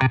[0.00, 0.08] Today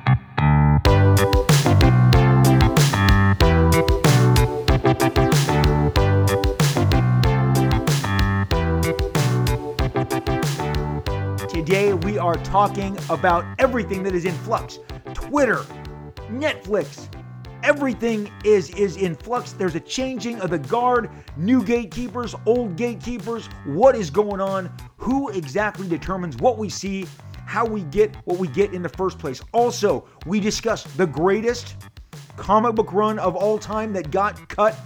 [11.94, 14.78] we are talking about everything that is in flux.
[15.12, 15.64] Twitter,
[16.28, 17.08] Netflix,
[17.64, 19.50] everything is is in flux.
[19.54, 23.46] There's a changing of the guard, new gatekeepers, old gatekeepers.
[23.64, 24.72] What is going on?
[24.98, 27.06] Who exactly determines what we see,
[27.50, 29.42] how we get what we get in the first place?
[29.52, 31.74] Also, we discuss the greatest
[32.36, 34.78] comic book run of all time that got cut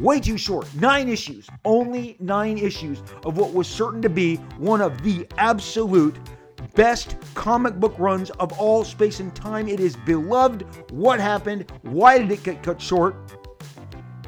[0.00, 0.66] way too short.
[0.74, 6.16] Nine issues, only nine issues of what was certain to be one of the absolute
[6.74, 9.68] best comic book runs of all space and time.
[9.68, 10.64] It is beloved.
[10.92, 11.70] What happened?
[11.82, 13.14] Why did it get cut short?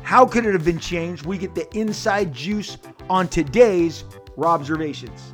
[0.03, 1.25] How could it have been changed?
[1.25, 2.77] We get the inside juice
[3.09, 4.05] on today's
[4.37, 5.33] Robservations.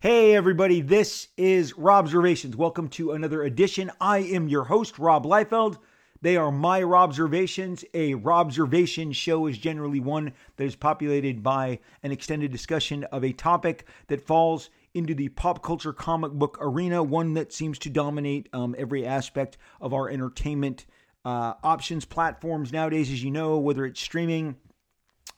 [0.00, 2.54] Hey, everybody, this is Robservations.
[2.54, 3.90] Welcome to another edition.
[4.00, 5.78] I am your host, Rob Liefeld.
[6.22, 7.84] They are my observations.
[7.94, 13.24] A Rob Observation show is generally one that is populated by an extended discussion of
[13.24, 17.90] a topic that falls into the pop culture comic book arena, one that seems to
[17.90, 20.86] dominate um, every aspect of our entertainment
[21.24, 24.56] uh, options platforms nowadays, as you know, whether it's streaming,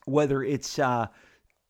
[0.04, 1.06] whether it's uh,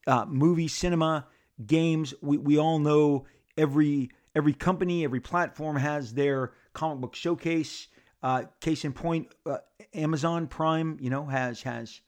[0.06, 1.26] uh, movie, cinema,
[1.66, 2.14] games.
[2.22, 7.88] We, we all know every every company, every platform has their comic book showcase.
[8.22, 9.58] Uh, case in point, uh,
[9.94, 12.00] Amazon Prime, you know, has has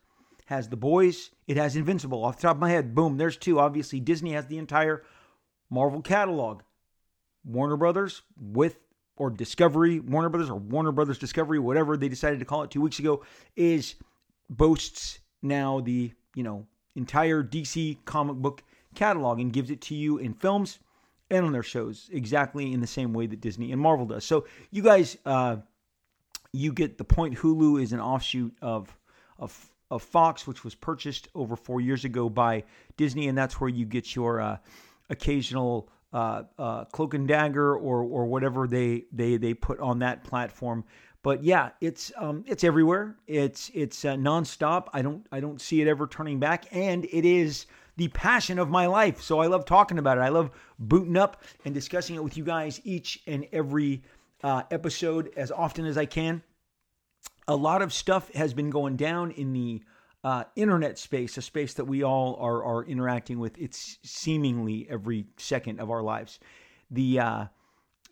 [0.46, 1.30] has the boys.
[1.46, 2.24] It has Invincible.
[2.24, 3.60] Off the top of my head, boom, there's two.
[3.60, 5.04] Obviously, Disney has the entire
[5.70, 6.62] Marvel catalog.
[7.44, 8.78] Warner Brothers with
[9.16, 12.80] or Discovery, Warner Brothers or Warner Brothers Discovery, whatever they decided to call it two
[12.80, 13.22] weeks ago,
[13.56, 13.94] is
[14.48, 18.62] boasts now the you know entire DC comic book
[18.94, 20.78] catalog and gives it to you in films
[21.30, 24.24] and on their shows exactly in the same way that Disney and Marvel does.
[24.24, 25.16] So you guys.
[25.24, 25.58] Uh,
[26.52, 28.96] you get the point hulu is an offshoot of
[29.38, 32.62] of of fox which was purchased over four years ago by
[32.96, 34.56] disney and that's where you get your uh,
[35.08, 40.24] occasional uh, uh, cloak and dagger or or whatever they they they put on that
[40.24, 40.84] platform
[41.22, 45.80] but yeah it's um, it's everywhere it's it's uh, nonstop i don't i don't see
[45.80, 47.66] it ever turning back and it is
[48.00, 51.42] the passion of my life so i love talking about it i love booting up
[51.64, 54.02] and discussing it with you guys each and every
[54.42, 56.42] uh, episode as often as I can.
[57.48, 59.82] A lot of stuff has been going down in the
[60.22, 63.58] uh, internet space, a space that we all are, are interacting with.
[63.58, 66.38] It's seemingly every second of our lives.
[66.90, 67.44] The uh,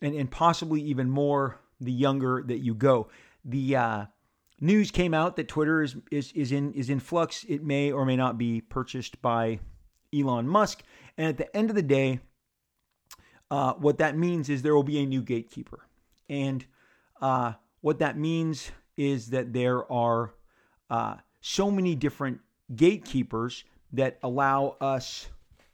[0.01, 3.09] and, and possibly even more the younger that you go.
[3.45, 4.05] The uh,
[4.59, 7.45] news came out that Twitter is, is is in is in flux.
[7.47, 9.59] It may or may not be purchased by
[10.13, 10.83] Elon Musk.
[11.17, 12.19] And at the end of the day,
[13.51, 15.87] uh, what that means is there will be a new gatekeeper.
[16.29, 16.65] And
[17.21, 20.33] uh, what that means is that there are
[20.89, 22.39] uh, so many different
[22.75, 25.27] gatekeepers that allow us,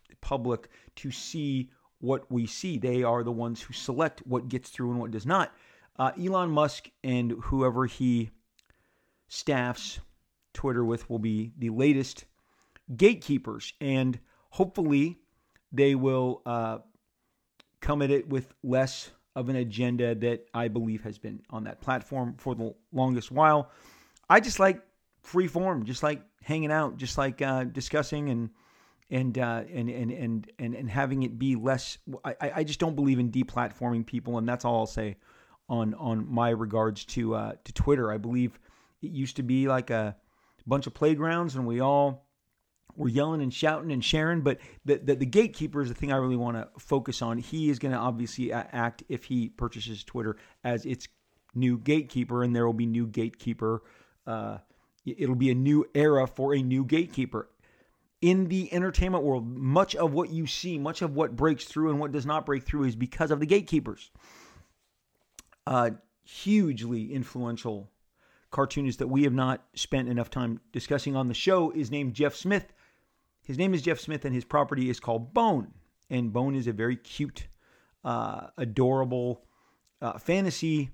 [0.10, 1.70] the public, to see
[2.00, 2.78] what we see.
[2.78, 5.54] They are the ones who select what gets through and what does not.
[5.98, 8.30] Uh, Elon Musk and whoever he
[9.28, 10.00] staffs
[10.54, 12.26] Twitter with will be the latest
[12.96, 14.20] gatekeepers, and
[14.50, 15.20] hopefully
[15.72, 16.80] they will uh,
[17.82, 21.82] come at it with less of an agenda that I believe has been on that
[21.82, 23.70] platform for the longest while.
[24.30, 24.82] I just like
[25.22, 28.50] free form, just like hanging out, just like uh, discussing and
[29.12, 31.98] and, uh, and and and and and having it be less.
[32.24, 35.18] I, I just don't believe in deplatforming people, and that's all I'll say
[35.70, 38.12] on on my regards to uh, to Twitter.
[38.12, 38.60] I believe
[39.02, 40.16] it used to be like a
[40.66, 42.25] bunch of playgrounds, and we all
[42.96, 46.18] we're yelling and shouting and sharing, but the, the, the gatekeeper is the thing I
[46.18, 47.38] really want to focus on.
[47.38, 51.08] He is going to obviously act if he purchases Twitter as its
[51.54, 53.82] new gatekeeper, and there will be new gatekeeper.
[54.26, 54.58] Uh,
[55.06, 57.50] it'll be a new era for a new gatekeeper.
[58.22, 62.00] In the entertainment world, much of what you see, much of what breaks through and
[62.00, 64.10] what does not break through is because of the gatekeepers.
[65.68, 65.92] Uh,
[66.24, 67.90] hugely influential
[68.52, 72.34] cartoonist that we have not spent enough time discussing on the show is named Jeff
[72.34, 72.74] Smith.
[73.46, 75.72] His name is Jeff Smith, and his property is called Bone.
[76.10, 77.48] And Bone is a very cute,
[78.04, 79.44] uh, adorable
[80.02, 80.90] uh, fantasy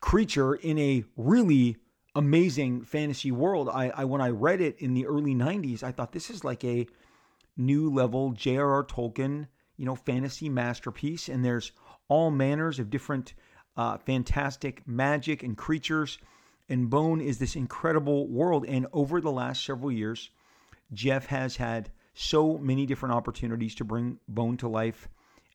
[0.00, 1.76] creature in a really
[2.14, 3.68] amazing fantasy world.
[3.68, 6.64] I, I when I read it in the early '90s, I thought this is like
[6.64, 6.86] a
[7.56, 8.84] new level J.R.R.
[8.84, 11.28] Tolkien, you know, fantasy masterpiece.
[11.28, 11.72] And there's
[12.08, 13.34] all manners of different
[13.76, 16.18] uh, fantastic magic and creatures.
[16.68, 18.64] And Bone is this incredible world.
[18.66, 20.30] And over the last several years,
[20.92, 25.08] Jeff has had so many different opportunities to bring Bone to life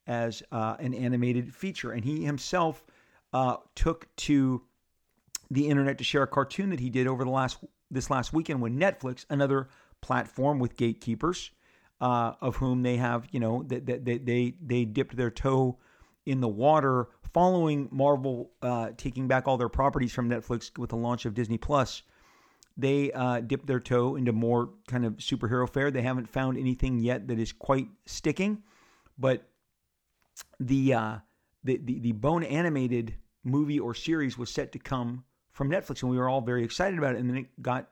[0.08, 1.92] as uh, an animated feature.
[1.92, 2.84] And he himself
[3.34, 4.64] uh, took to
[5.52, 7.58] the internet to share a cartoon that he did over the last
[7.90, 9.70] this last weekend when Netflix, another
[10.02, 11.52] platform with gatekeepers,
[12.02, 15.78] uh, of whom they have, you know, that they, they, they they dipped their toe
[16.26, 20.96] in the water following Marvel uh, taking back all their properties from Netflix with the
[20.96, 22.04] launch of Disney Plus.
[22.78, 25.90] They uh, dipped their toe into more kind of superhero fare.
[25.90, 28.62] They haven't found anything yet that is quite sticking,
[29.18, 29.50] but
[30.60, 31.18] the uh,
[31.64, 36.12] the, the the bone animated movie or series was set to come from Netflix, and
[36.12, 37.20] we were all very excited about it.
[37.20, 37.90] And then it got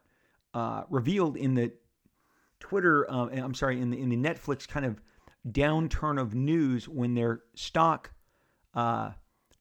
[0.53, 1.73] uh, revealed in the
[2.59, 5.01] Twitter, uh, I'm sorry, in the in the Netflix kind of
[5.49, 8.11] downturn of news when their stock
[8.75, 9.11] uh,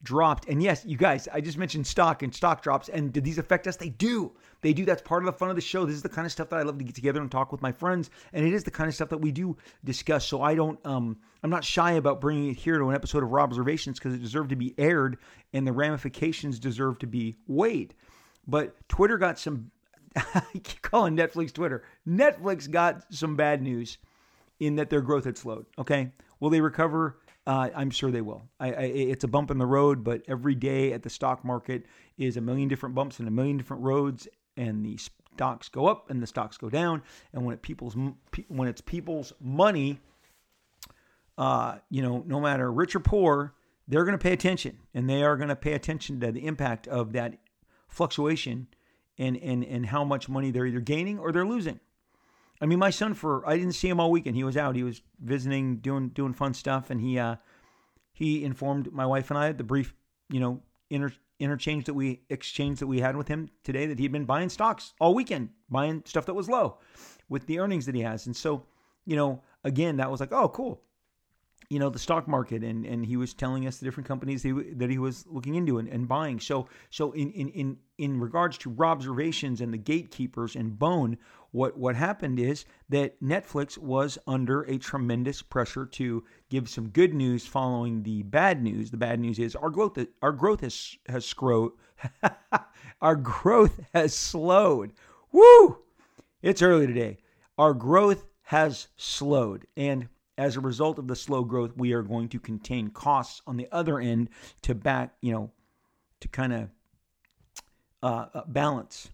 [0.05, 0.49] dropped.
[0.49, 2.89] And yes, you guys, I just mentioned stock and stock drops.
[2.89, 3.77] And did these affect us?
[3.77, 4.33] They do.
[4.61, 4.85] They do.
[4.85, 5.85] That's part of the fun of the show.
[5.85, 7.63] This is the kind of stuff that I love to get together and talk with
[7.63, 8.11] my friends.
[8.33, 10.27] And it is the kind of stuff that we do discuss.
[10.27, 13.33] So I don't, um, I'm not shy about bringing it here to an episode of
[13.35, 15.19] Observations because it deserved to be aired
[15.53, 17.95] and the ramifications deserve to be weighed.
[18.47, 19.71] But Twitter got some,
[20.17, 21.83] I keep calling Netflix Twitter.
[22.07, 23.99] Netflix got some bad news
[24.61, 25.67] in that their growth had slowed.
[25.79, 26.13] Okay.
[26.41, 27.17] Will they recover?
[27.47, 28.43] Uh, I'm sure they will.
[28.59, 31.85] I, I, it's a bump in the road, but every day at the stock market
[32.17, 34.27] is a million different bumps and a million different roads,
[34.57, 34.99] and the
[35.35, 37.03] stocks go up and the stocks go down.
[37.33, 37.97] And when it people's
[38.49, 40.01] when it's people's money,
[41.37, 43.55] uh, you know, no matter rich or poor,
[43.89, 46.89] they're going to pay attention, and they are going to pay attention to the impact
[46.89, 47.39] of that
[47.89, 48.69] fluctuation
[49.19, 51.81] and and and how much money they're either gaining or they're losing.
[52.65, 54.37] I mean, my son for I didn't see him all weekend.
[54.37, 54.75] He was out.
[54.75, 57.37] He was visiting, doing doing fun stuff, and he uh,
[58.15, 59.95] he informed my wife and I the brief,
[60.31, 64.13] you know, inter, interchange that we exchanged that we had with him today that he'd
[64.13, 66.79] been buying stocks all weekend, buying stuff that was low,
[67.29, 68.65] with the earnings that he has, and so
[69.05, 70.81] you know, again, that was like, oh, cool
[71.71, 74.53] you know the stock market and and he was telling us the different companies he,
[74.53, 76.41] that he was looking into and, and buying.
[76.41, 81.19] So so in in in in regards to observations and the gatekeepers and bone
[81.53, 87.15] what what happened is that Netflix was under a tremendous pressure to give some good
[87.15, 88.91] news following the bad news.
[88.91, 91.73] The bad news is our growth our growth has has scrowed
[93.01, 94.93] our growth has slowed.
[95.33, 95.79] Woo!
[96.43, 97.19] It's early today.
[97.57, 99.67] Our growth has slowed.
[99.77, 103.57] And as a result of the slow growth, we are going to contain costs on
[103.57, 104.31] the other end
[104.63, 105.51] to back, you know,
[106.21, 106.71] to kind of
[108.03, 109.11] uh, uh, balance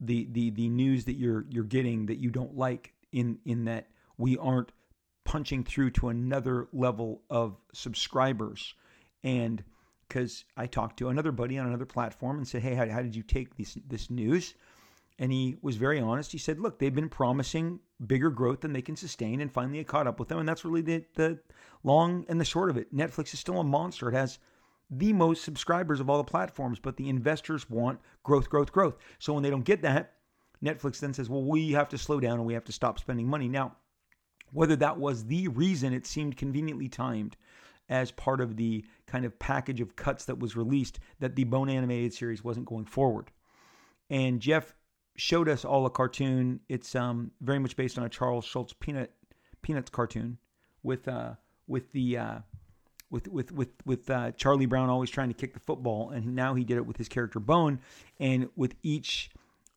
[0.00, 3.88] the the the news that you're you're getting that you don't like in in that
[4.16, 4.72] we aren't
[5.24, 8.74] punching through to another level of subscribers
[9.22, 9.62] and
[10.08, 13.14] because I talked to another buddy on another platform and said, "Hey, how, how did
[13.14, 14.54] you take this this news?"
[15.18, 16.32] And he was very honest.
[16.32, 19.86] He said, "Look, they've been promising bigger growth than they can sustain, and finally it
[19.86, 20.38] caught up with them.
[20.38, 21.38] And that's really the the
[21.82, 22.94] long and the short of it.
[22.94, 24.08] Netflix is still a monster.
[24.08, 24.38] It has
[24.90, 28.96] the most subscribers of all the platforms, but the investors want growth, growth, growth.
[29.18, 30.14] So when they don't get that,
[30.62, 33.28] Netflix then says, "Well, we have to slow down and we have to stop spending
[33.28, 33.76] money." Now,
[34.52, 37.36] whether that was the reason, it seemed conveniently timed
[37.88, 41.68] as part of the kind of package of cuts that was released that the Bone
[41.68, 43.30] animated series wasn't going forward.
[44.08, 44.74] And Jeff
[45.20, 46.60] showed us all a cartoon.
[46.68, 49.12] It's um, very much based on a Charles Schulz peanut
[49.62, 50.38] peanuts cartoon
[50.82, 51.34] with uh,
[51.68, 52.38] with the uh,
[53.10, 56.54] with with with with uh, Charlie Brown always trying to kick the football, and now
[56.54, 57.80] he did it with his character Bone,
[58.18, 59.30] and with each.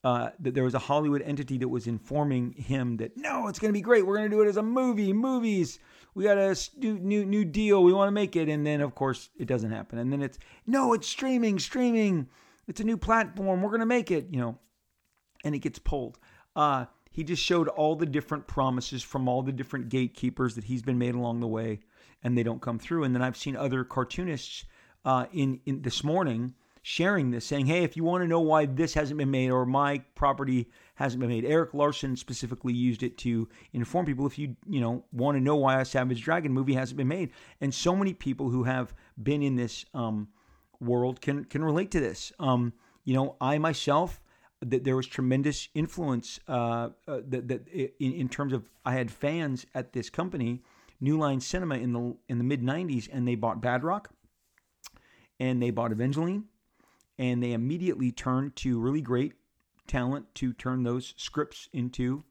[0.05, 3.73] Uh, there was a Hollywood entity that was informing him that no, it's going to
[3.73, 4.05] be great.
[4.05, 5.13] We're going to do it as a movie.
[5.13, 5.79] Movies.
[6.13, 7.81] We got a new new deal.
[7.83, 9.99] We want to make it, and then of course it doesn't happen.
[9.99, 12.27] And then it's no, it's streaming, streaming.
[12.67, 13.61] It's a new platform.
[13.61, 14.27] We're going to make it.
[14.29, 14.59] You know,
[15.43, 16.19] and it gets pulled.
[16.55, 20.81] Uh, he just showed all the different promises from all the different gatekeepers that he's
[20.81, 21.79] been made along the way,
[22.23, 23.03] and they don't come through.
[23.03, 24.65] And then I've seen other cartoonists
[25.05, 28.65] uh, in in this morning sharing this, saying, "Hey, if you want to know why
[28.65, 33.17] this hasn't been made or my property hasn't been made," Erik Larsen specifically used it
[33.19, 36.73] to inform people if you you know want to know why a Savage Dragon movie
[36.73, 37.31] hasn't been made.
[37.61, 40.29] And so many people who have been in this um,
[40.79, 42.33] world can can relate to this.
[42.39, 42.73] Um,
[43.05, 44.19] you know, I myself
[44.65, 49.11] that there was tremendous influence uh, uh, that, that in, in, terms of I had
[49.11, 50.61] fans at this company,
[50.99, 54.07] New Line Cinema in the in the mid '90s, and they bought Badrock,
[55.39, 56.45] and they bought Evangeline,
[57.17, 59.33] and they immediately turned to really great
[59.87, 62.23] talent to turn those scripts into,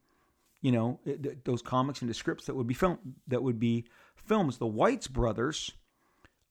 [0.60, 1.00] you know,
[1.44, 2.98] those comics into scripts that would be film
[3.28, 3.84] that would be
[4.16, 4.58] films.
[4.58, 5.72] The Weitz brothers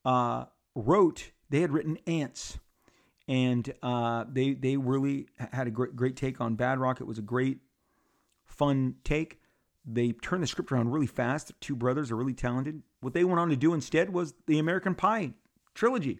[0.06, 0.46] uh,
[0.76, 2.60] wrote; they had written Antz
[3.28, 7.02] and uh, they they really had a great great take on Badrock.
[7.02, 7.60] It was a great,
[8.46, 9.40] fun take.
[9.86, 11.48] They turned the script around really fast.
[11.48, 12.84] The two brothers are really talented.
[13.02, 15.34] what they went on to do instead was the American Pie
[15.74, 16.20] trilogy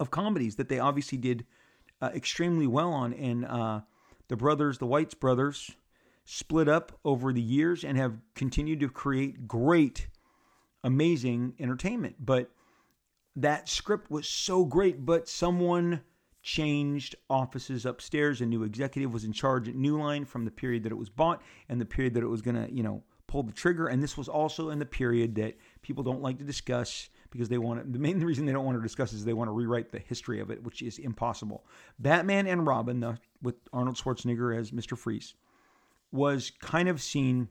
[0.00, 1.46] of comedies that they obviously did
[2.00, 3.12] uh, extremely well on.
[3.12, 3.80] And uh,
[4.28, 5.76] the brothers, the Weitz brothers,
[6.24, 10.08] split up over the years and have continued to create great,
[10.82, 12.16] amazing entertainment.
[12.18, 12.50] But
[13.36, 16.00] that script was so great, but someone
[16.42, 18.40] changed offices upstairs.
[18.40, 21.10] A new executive was in charge at New Line from the period that it was
[21.10, 23.88] bought and the period that it was going to, you know, pull the trigger.
[23.88, 27.58] And this was also in the period that people don't like to discuss because they
[27.58, 29.90] want to, the main reason they don't want to discuss is they want to rewrite
[29.90, 31.64] the history of it, which is impossible.
[31.98, 34.96] Batman and Robin, the, with Arnold Schwarzenegger as Mr.
[34.96, 35.34] Freeze,
[36.12, 37.48] was kind of seen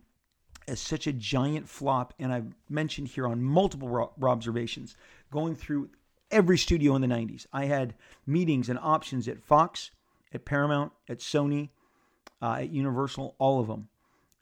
[0.68, 2.14] as such a giant flop.
[2.20, 4.96] And I've mentioned here on multiple observations
[5.32, 5.90] going through
[6.32, 7.46] every studio in the 90s.
[7.54, 7.94] I had
[8.26, 9.92] meetings and options at Fox,
[10.34, 11.70] at Paramount, at Sony,
[12.42, 13.88] uh, at Universal, all of them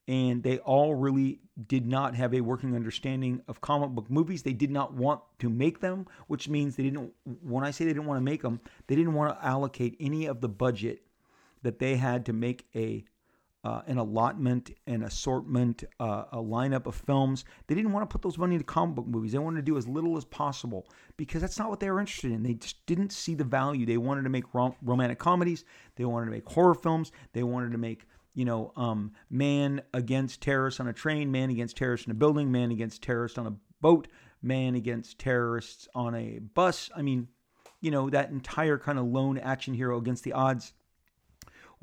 [0.08, 4.44] and they all really did not have a working understanding of comic book movies.
[4.44, 7.13] They did not want to make them, which means they didn't.
[7.42, 10.25] When I say they didn't want to make them, they didn't want to allocate any
[10.25, 11.03] of the budget
[11.62, 13.06] that they had to make a
[13.63, 17.46] uh, an allotment, an assortment, uh, a lineup of films.
[17.67, 19.32] They didn't want to put those money into comic book movies.
[19.32, 22.32] They wanted to do as little as possible because that's not what they were interested
[22.32, 22.43] in.
[22.43, 23.86] They just didn't see the value.
[23.86, 25.63] They wanted to make rom- romantic comedies.
[25.96, 27.12] They wanted to make horror films.
[27.32, 28.05] They wanted to make
[28.36, 32.51] you know, um, man against terrorists on a train, man against terrorists in a building,
[32.51, 34.08] man against terrorists on a boat,
[34.41, 36.89] man against terrorists on a bus.
[36.96, 37.27] I mean,
[37.79, 40.74] you know, that entire kind of lone action hero against the odds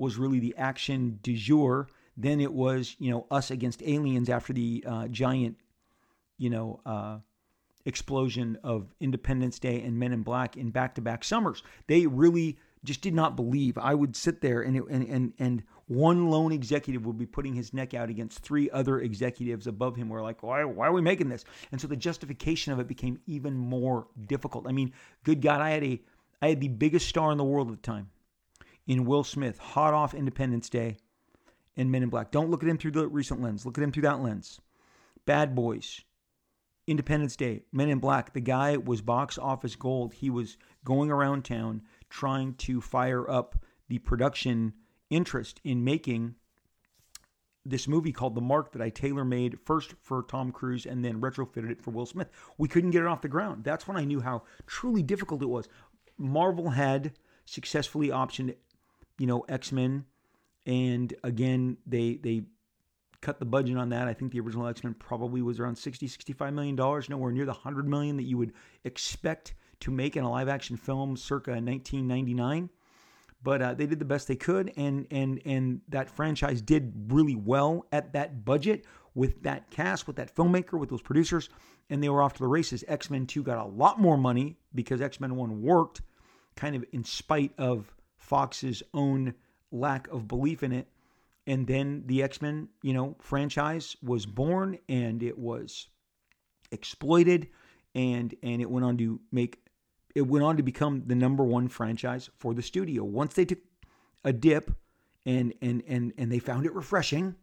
[0.01, 1.87] was really the action du jour.
[2.17, 5.59] Then it was, you know, us against aliens after the uh, giant,
[6.39, 7.19] you know, uh,
[7.85, 11.63] explosion of Independence Day and Men in Black in back to back summers.
[11.87, 13.77] They really just did not believe.
[13.77, 17.55] I would sit there and, it, and, and, and one lone executive would be putting
[17.55, 20.09] his neck out against three other executives above him.
[20.09, 21.45] We're like, why, why are we making this?
[21.73, 24.67] And so the justification of it became even more difficult.
[24.67, 26.01] I mean, good God, I had a,
[26.41, 28.09] I had the biggest star in the world at the time
[28.91, 30.97] in Will Smith, hot off Independence Day
[31.77, 32.33] and Men in Black.
[32.33, 33.65] Don't look at him through the recent lens.
[33.65, 34.61] Look at him through that lens.
[35.27, 36.01] Bad Boys,
[36.89, 38.33] Independence Day, Men in Black.
[38.33, 40.15] The guy was box office gold.
[40.15, 44.73] He was going around town trying to fire up the production
[45.09, 46.35] interest in making
[47.65, 51.21] this movie called The Mark that I tailor made first for Tom Cruise and then
[51.21, 52.31] retrofitted it for Will Smith.
[52.59, 53.63] We couldn't get it off the ground.
[53.63, 55.69] That's when I knew how truly difficult it was.
[56.19, 57.13] Marvel had
[57.45, 58.57] successfully optioned,
[59.21, 60.07] you know, X Men,
[60.67, 62.43] and again they they
[63.21, 64.09] cut the budget on that.
[64.09, 67.45] I think the original X Men probably was around 60, 65 million dollars, nowhere near
[67.45, 71.51] the hundred million that you would expect to make in a live action film circa
[71.51, 72.71] 1999
[73.43, 77.37] but uh, they did the best they could, and and and that franchise did really
[77.37, 78.85] well at that budget
[79.15, 81.49] with that cast, with that filmmaker, with those producers,
[81.89, 82.85] and they were off to the races.
[82.87, 86.03] X Men Two got a lot more money because X Men One worked,
[86.57, 87.93] kind of in spite of
[88.31, 89.35] Fox's own
[89.73, 90.87] lack of belief in it.
[91.49, 95.89] And then the X Men, you know, franchise was born, and it was
[96.71, 97.49] exploited,
[97.97, 99.59] and and it went on to make
[100.15, 103.03] it went on to become the number one franchise for the studio.
[103.03, 103.59] Once they took
[104.25, 104.71] a dip
[105.27, 107.35] and and and and they found it refreshing,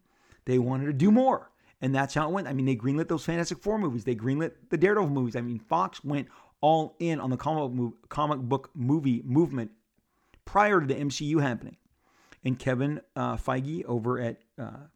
[0.46, 1.50] they wanted to do more.
[1.82, 2.48] And that's how it went.
[2.48, 4.04] I mean, they greenlit those Fantastic Four movies.
[4.04, 5.36] They greenlit the Daredevil movies.
[5.36, 6.28] I mean, Fox went
[6.60, 9.70] all in on the comic, comic book movie movement
[10.48, 11.76] prior to the MCU happening.
[12.42, 14.86] And Kevin uh, Feige over at uh,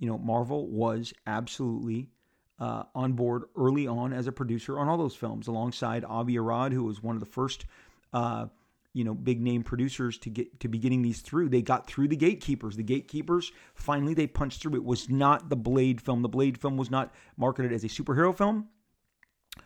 [0.00, 2.10] you know Marvel was absolutely
[2.58, 6.72] uh, on board early on as a producer on all those films, alongside Avi Arad,
[6.72, 7.66] who was one of the first,
[8.12, 8.46] uh,
[8.92, 11.50] you know, big name producers to get to be getting these through.
[11.50, 12.76] They got through the gatekeepers.
[12.76, 14.74] The gatekeepers finally they punched through.
[14.74, 16.22] It was not the Blade film.
[16.22, 18.68] The Blade film was not marketed as a superhero film.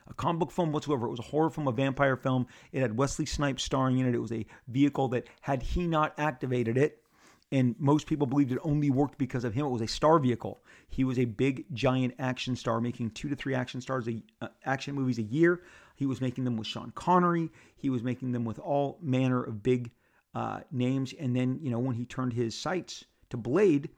[0.08, 1.06] A comic book film whatsoever.
[1.06, 2.46] It was a horror film, a vampire film.
[2.72, 4.14] It had Wesley Snipes starring in it.
[4.14, 7.02] It was a vehicle that, had he not activated it,
[7.50, 9.66] and most people believed it only worked because of him.
[9.66, 10.60] It was a star vehicle.
[10.88, 14.48] He was a big, giant action star, making two to three action stars, a, uh,
[14.64, 15.62] action movies a year.
[15.96, 17.50] He was making them with Sean Connery.
[17.76, 19.90] He was making them with all manner of big
[20.34, 21.14] uh, names.
[21.18, 23.88] And then, you know, when he turned his sights to Blade,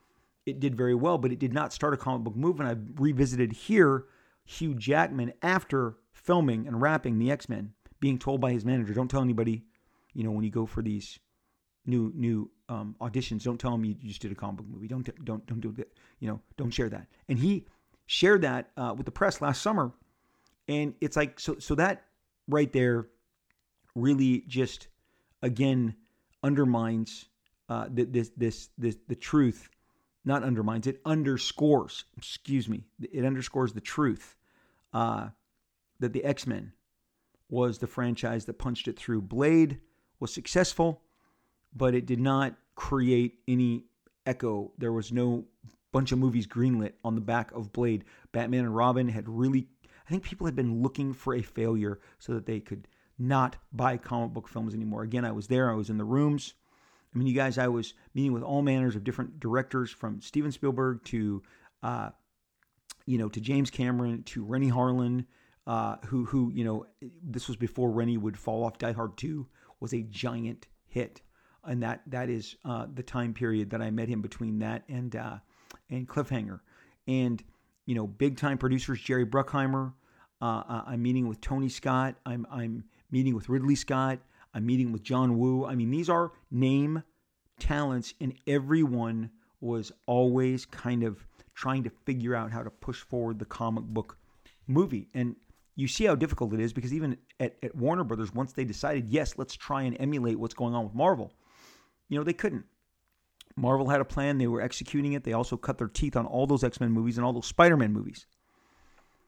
[0.46, 2.70] it did very well, but it did not start a comic book movement.
[2.70, 4.06] I've revisited here
[4.50, 9.08] Hugh Jackman after filming and wrapping the X Men, being told by his manager, "Don't
[9.08, 9.64] tell anybody."
[10.12, 11.20] You know, when you go for these
[11.86, 13.42] new new um, auditions.
[13.42, 14.88] Don't tell them you just did a comic book movie.
[14.88, 15.92] Don't don't don't do that.
[16.18, 17.06] You know, don't share that.
[17.28, 17.66] And he
[18.06, 19.92] shared that uh, with the press last summer,
[20.68, 22.04] and it's like so so that
[22.48, 23.08] right there
[23.94, 24.88] really just
[25.42, 25.94] again
[26.42, 27.26] undermines
[27.68, 29.68] uh, this this this the truth.
[30.22, 32.04] Not undermines it underscores.
[32.18, 32.84] Excuse me.
[33.00, 34.36] It underscores the truth
[34.92, 35.28] uh,
[35.98, 36.72] that the X Men
[37.48, 39.22] was the franchise that punched it through.
[39.22, 39.80] Blade
[40.18, 41.02] was successful,
[41.74, 43.84] but it did not create any
[44.26, 44.72] echo.
[44.78, 45.46] There was no
[45.92, 48.04] bunch of movies greenlit on the back of Blade.
[48.32, 49.66] Batman and Robin had really,
[50.06, 52.86] I think people had been looking for a failure so that they could
[53.18, 55.02] not buy comic book films anymore.
[55.02, 56.54] Again, I was there, I was in the rooms.
[57.12, 60.52] I mean, you guys, I was meeting with all manners of different directors from Steven
[60.52, 61.42] Spielberg to,
[61.82, 62.10] uh,
[63.10, 65.24] you know, to James Cameron to Renny Harlin,
[65.66, 66.86] uh, who, who, you know,
[67.24, 68.78] this was before Renny would fall off.
[68.78, 69.48] Die Hard 2
[69.80, 71.20] was a giant hit.
[71.64, 75.14] And that that is uh, the time period that I met him between that and
[75.16, 75.38] uh,
[75.90, 76.60] and Cliffhanger.
[77.08, 77.42] And,
[77.84, 79.92] you know, big time producers, Jerry Bruckheimer.
[80.40, 82.14] Uh, uh, I'm meeting with Tony Scott.
[82.24, 84.20] I'm, I'm meeting with Ridley Scott.
[84.54, 85.66] I'm meeting with John Woo.
[85.66, 87.02] I mean, these are name
[87.58, 91.26] talents, and everyone was always kind of
[91.60, 94.16] trying to figure out how to push forward the comic book
[94.66, 95.08] movie.
[95.12, 95.36] And
[95.76, 99.08] you see how difficult it is because even at, at Warner Brothers, once they decided,
[99.08, 101.34] yes, let's try and emulate what's going on with Marvel,
[102.08, 102.64] you know, they couldn't.
[103.56, 105.22] Marvel had a plan, they were executing it.
[105.22, 107.76] They also cut their teeth on all those X Men movies and all those Spider
[107.76, 108.24] Man movies.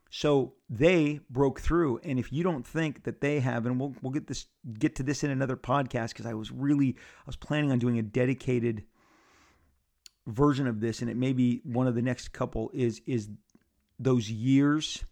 [0.08, 4.12] So they broke through, and if you don't think that they have, and we'll we'll
[4.12, 4.46] get this
[4.78, 7.98] get to this in another podcast because I was really I was planning on doing
[7.98, 8.84] a dedicated
[10.26, 13.28] version of this, and it may be one of the next couple is is
[13.98, 15.04] those years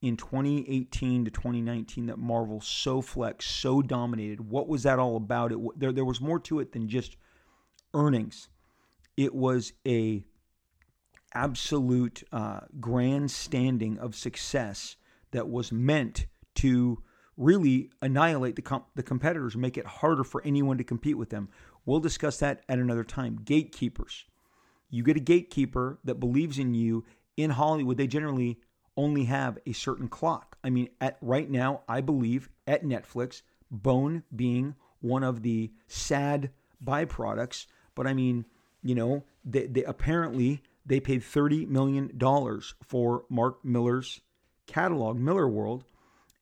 [0.00, 4.40] in 2018 to 2019 that Marvel so flexed, so dominated.
[4.40, 5.52] What was that all about?
[5.52, 7.16] It there there was more to it than just
[7.94, 8.48] earnings.
[9.16, 10.24] It was a
[11.34, 14.96] absolute uh, grandstanding of success
[15.30, 17.02] that was meant to
[17.36, 21.48] really annihilate the, the competitors, make it harder for anyone to compete with them.
[21.84, 23.40] We'll discuss that at another time.
[23.44, 24.24] Gatekeepers.
[24.90, 27.04] You get a gatekeeper that believes in you
[27.36, 27.96] in Hollywood.
[27.96, 28.58] They generally
[28.96, 30.56] only have a certain clock.
[30.62, 36.50] I mean, at right now, I believe at Netflix, Bone being one of the sad
[36.84, 37.66] byproducts.
[37.94, 38.44] But I mean,
[38.82, 42.10] you know, they, they apparently they paid $30 million
[42.82, 44.20] for Mark Millar's
[44.66, 45.82] catalog, Millarworld,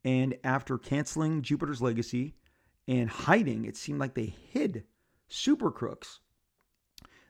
[0.05, 2.35] And after canceling Jupiter's Legacy
[2.88, 4.85] and hiding, it seemed like they hid
[5.31, 6.21] Super Crooks.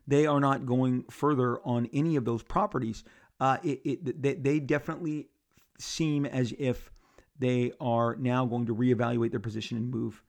[0.07, 3.05] They are not going further on any of those properties.
[3.39, 5.29] Uh, it, it, they, they definitely
[5.79, 6.91] seem as if
[7.39, 10.23] they are now going to reevaluate their position and move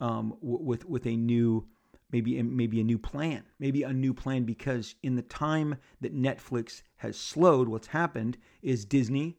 [0.00, 1.66] um, with with a new
[2.12, 6.82] maybe maybe a new plan, maybe a new plan because in the time that Netflix
[6.96, 9.36] has slowed, what's happened is Disney,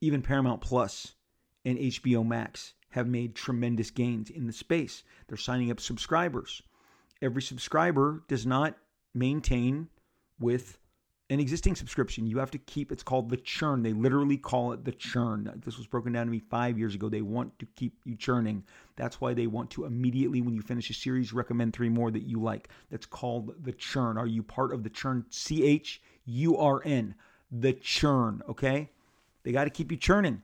[0.00, 1.14] even Paramount Plus,
[1.64, 5.02] and HBO Max have made tremendous gains in the space.
[5.26, 6.62] They're signing up subscribers.
[7.20, 8.76] Every subscriber does not
[9.14, 9.88] maintain
[10.38, 10.78] with
[11.30, 12.26] an existing subscription.
[12.26, 13.82] You have to keep, it's called the churn.
[13.82, 15.60] They literally call it the churn.
[15.64, 17.10] This was broken down to me five years ago.
[17.10, 18.64] They want to keep you churning.
[18.96, 22.22] That's why they want to immediately, when you finish a series, recommend three more that
[22.22, 22.70] you like.
[22.90, 24.16] That's called the churn.
[24.16, 25.26] Are you part of the churn?
[25.28, 27.14] C H U R N.
[27.50, 28.90] The churn, okay?
[29.42, 30.42] They got to keep you churning.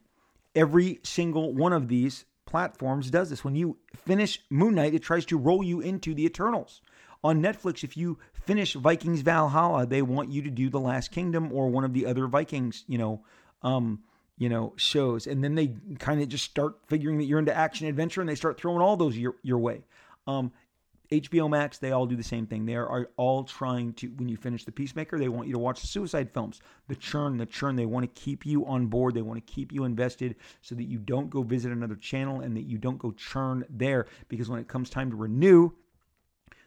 [0.54, 3.44] Every single one of these platforms does this.
[3.44, 6.80] When you finish Moon Knight, it tries to roll you into the Eternals.
[7.22, 11.52] On Netflix, if you finish Vikings Valhalla, they want you to do The Last Kingdom
[11.52, 13.24] or one of the other Vikings, you know,
[13.62, 14.00] um,
[14.36, 15.26] you know, shows.
[15.26, 18.34] And then they kind of just start figuring that you're into action adventure and they
[18.34, 19.84] start throwing all those your, your way.
[20.26, 20.52] Um,
[21.10, 22.64] HBO Max, they all do the same thing.
[22.64, 25.80] They are all trying to, when you finish The Peacemaker, they want you to watch
[25.80, 26.60] the suicide films.
[26.88, 29.14] The churn, the churn, they want to keep you on board.
[29.14, 32.56] They want to keep you invested so that you don't go visit another channel and
[32.56, 34.06] that you don't go churn there.
[34.28, 35.72] Because when it comes time to renew,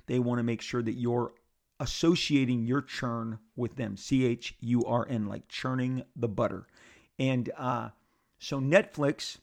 [0.05, 1.33] they want to make sure that you're
[1.79, 3.97] associating your churn with them.
[3.97, 6.67] C H U R N, like churning the butter.
[7.19, 7.89] And uh,
[8.39, 9.37] so Netflix,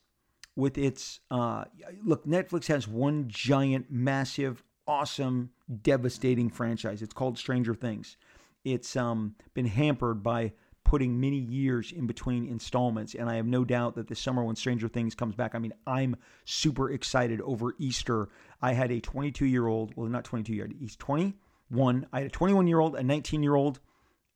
[0.56, 1.64] with its uh,
[2.02, 5.50] look, Netflix has one giant, massive, awesome,
[5.82, 7.02] devastating franchise.
[7.02, 8.16] It's called Stranger Things.
[8.64, 10.52] It's um, been hampered by
[10.84, 13.14] putting many years in between installments.
[13.14, 15.72] And I have no doubt that this summer when Stranger Things comes back, I mean,
[15.86, 18.28] I'm super excited over Easter.
[18.62, 22.06] I had a 22 year old, well, not 22 year old, he's 21.
[22.12, 23.80] I had a 21 year old, a 19 year old,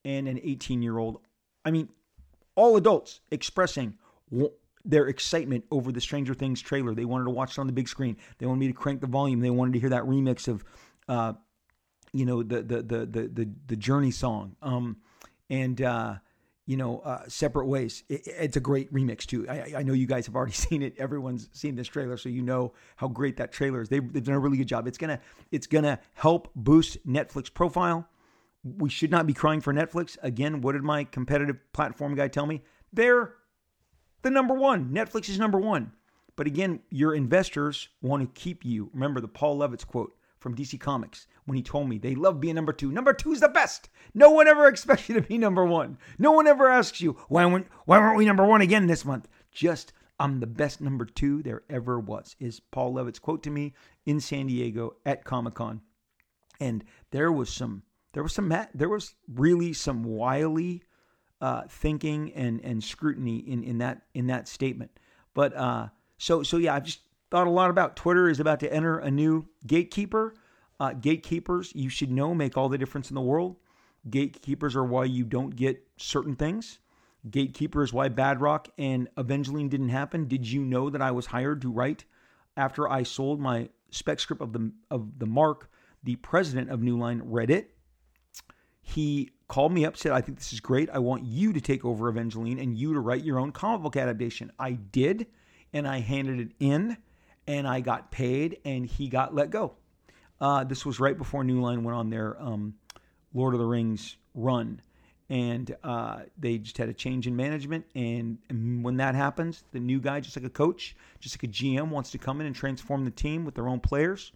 [0.05, 1.21] and an 18 year old.
[1.65, 1.91] I mean,
[2.55, 3.95] all adults expressing
[4.85, 6.95] their excitement over the Stranger Things trailer.
[6.95, 8.17] They wanted to watch it on the big screen.
[8.39, 9.41] They wanted me to crank the volume.
[9.41, 10.65] They wanted to hear that remix of,
[11.09, 11.35] uh,
[12.13, 14.57] you know, the the the the the, the Journey song.
[14.63, 14.99] Um,
[15.51, 16.15] and uh,
[16.69, 18.05] you know, uh, separate ways.
[18.11, 19.49] It, it's a great remix too.
[19.49, 20.95] I, I, know you guys have already seen it.
[20.99, 23.89] Everyone's seen this trailer, so you know how great that trailer is.
[23.89, 24.87] They've, they've done a really good job.
[24.87, 25.19] It's gonna
[25.51, 28.07] it's gonna help boost Netflix profile.
[28.63, 30.61] We should not be crying for Netflix again.
[30.61, 32.63] What did my competitive platform guy tell me?
[32.93, 33.35] They're
[34.23, 34.91] the number one.
[34.91, 35.93] Netflix is number one.
[36.37, 38.91] But again, your investors want to keep you.
[38.93, 42.55] Remember the Paul Levitz quote from DC Comics when he told me they love being
[42.55, 42.93] number two.
[42.93, 43.89] Number two is the best.
[44.15, 45.99] No one ever expects you to be number one.
[46.19, 49.27] No one ever asks you, why, weren't, why weren't we number one again this month?
[49.51, 53.75] Just, I'm the best number two there ever was, is Paul Levitz' quote to me
[54.07, 55.81] in San Diego at Comic Con.
[56.61, 60.83] And there was some, there was some, there was really some wily
[61.41, 64.91] uh, thinking and, and scrutiny in, in that, in that statement.
[65.35, 67.97] But, uh, so, so yeah, I've just thought a lot about.
[67.97, 70.35] Twitter is about to enter a new gatekeeper.
[70.81, 73.57] Uh, gatekeepers, you should know, make all the difference in the world.
[74.09, 76.79] Gatekeepers are why you don't get certain things.
[77.29, 80.29] Gatekeeper is why Badrock and Evangeline didn't happen.
[80.29, 82.05] Did you know that I was hired to write
[82.57, 85.69] after I sold my spec script of the of the Mark?
[86.05, 87.75] The president of New Line read it.
[88.81, 90.89] He called me up, said, "I think this is great.
[90.91, 93.97] I want you to take over Evangeline and you to write your own comic book
[93.97, 95.27] adaptation." I did
[95.73, 96.97] and I handed it in
[97.47, 99.75] and I got paid and he got let go.
[100.41, 102.75] Uh, this was right before New Line went on their um,
[103.35, 104.81] Lord of the Rings run.
[105.31, 107.85] And uh, they just had a change in management.
[107.95, 111.53] And, and when that happens, the new guy, just like a coach, just like a
[111.53, 114.33] GM, wants to come in and transform the team with their own players.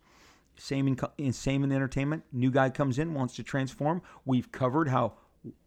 [0.62, 2.22] Same in, same in entertainment.
[2.30, 4.00] New guy comes in, wants to transform.
[4.24, 5.14] We've covered how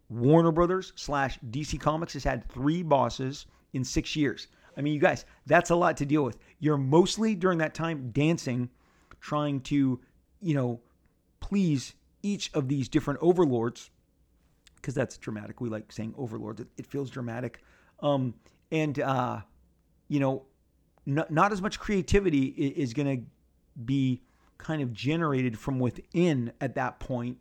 [0.08, 4.48] Warner Brothers slash DC Comics has had three bosses in six years.
[4.78, 6.38] I mean, you guys, that's a lot to deal with.
[6.60, 8.70] You're mostly during that time dancing,
[9.20, 10.00] trying to,
[10.42, 10.80] you know,
[11.42, 13.90] please each of these different overlords,
[14.78, 15.60] because that's dramatic.
[15.60, 17.62] We like saying overlords, it, it feels dramatic.
[18.00, 18.34] Um,
[18.72, 19.42] and, uh,
[20.08, 20.46] you know,
[21.06, 23.26] not, not as much creativity is, is going to
[23.84, 24.22] be
[24.58, 27.38] kind of generated from within at that point,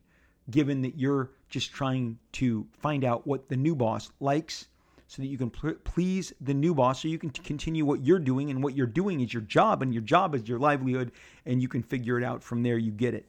[0.51, 4.67] given that you're just trying to find out what the new boss likes
[5.07, 8.19] so that you can pl- please the new boss so you can continue what you're
[8.19, 11.13] doing and what you're doing is your job and your job is your livelihood
[11.47, 12.77] and you can figure it out from there.
[12.77, 13.29] You get it.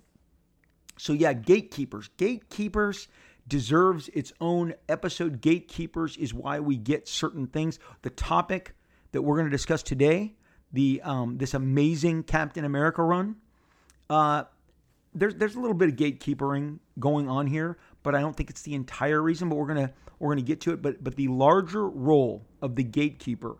[0.97, 2.09] So yeah gatekeepers.
[2.17, 3.07] Gatekeepers
[3.47, 5.41] deserves its own episode.
[5.41, 7.77] Gatekeepers is why we get certain things.
[8.01, 8.73] The topic
[9.11, 10.33] that we're going to discuss today
[10.73, 13.35] the um, this amazing captain america run
[14.09, 14.43] uh,
[15.13, 18.61] there's there's a little bit of gatekeepering going on here but I don't think it's
[18.61, 19.49] the entire reason.
[19.49, 20.81] But we're gonna we're gonna get to it.
[20.81, 23.57] But but the larger role of the gatekeeper,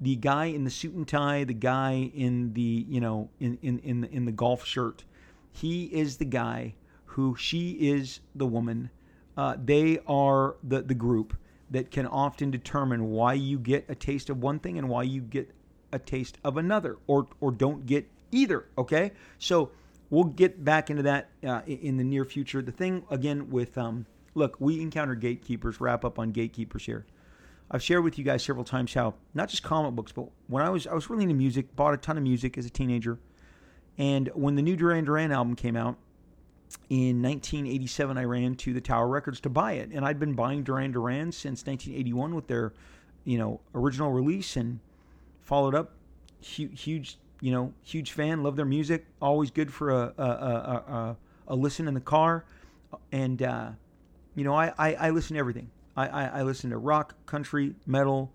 [0.00, 3.78] the guy in the suit and tie, the guy in the you know in in
[3.78, 5.04] in the, in the golf shirt,
[5.52, 8.90] he is the guy who she is the woman.
[9.36, 11.36] Uh, they are the the group
[11.70, 15.20] that can often determine why you get a taste of one thing and why you
[15.20, 15.48] get
[15.92, 18.66] a taste of another, or or don't get either.
[18.76, 19.70] Okay, so
[20.10, 22.62] we'll get back into that uh, in the near future.
[22.62, 25.80] The thing again with um, look, we encounter gatekeepers.
[25.80, 27.06] Wrap up on gatekeepers here.
[27.70, 30.70] I've shared with you guys several times how not just comic books, but when I
[30.70, 33.18] was I was really into music, bought a ton of music as a teenager,
[33.98, 35.96] and when the new Duran Duran album came out
[36.90, 40.62] in 1987, I ran to the Tower Records to buy it, and I'd been buying
[40.62, 42.72] Duran Duran since 1981 with their,
[43.24, 44.78] you know, original release, and
[45.42, 45.92] followed up
[46.40, 50.26] huge, huge you know, huge fan, love their music, always good for a a, a,
[50.26, 51.16] a,
[51.48, 52.44] a listen in the car,
[53.12, 53.70] and uh,
[54.34, 55.70] you know, I, I, I listen to everything.
[55.96, 58.30] I, I, I listen to rock, country, metal,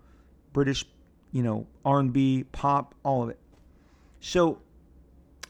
[0.52, 0.84] British,
[1.30, 3.38] you know, R and B, pop, all of it.
[4.20, 4.60] So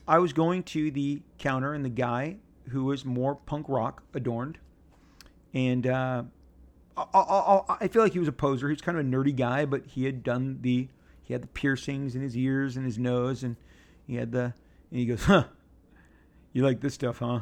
[0.07, 2.37] I was going to the counter, and the guy
[2.69, 4.59] who was more punk rock adorned,
[5.55, 6.23] and uh,
[6.97, 8.69] I, I, I feel like he was a poser.
[8.69, 10.89] He was kind of a nerdy guy, but he had done the
[11.23, 13.57] he had the piercings in his ears and his nose, and
[14.07, 14.55] he had the.
[14.91, 15.45] And he goes, "Huh,
[16.53, 17.41] you like this stuff, huh?"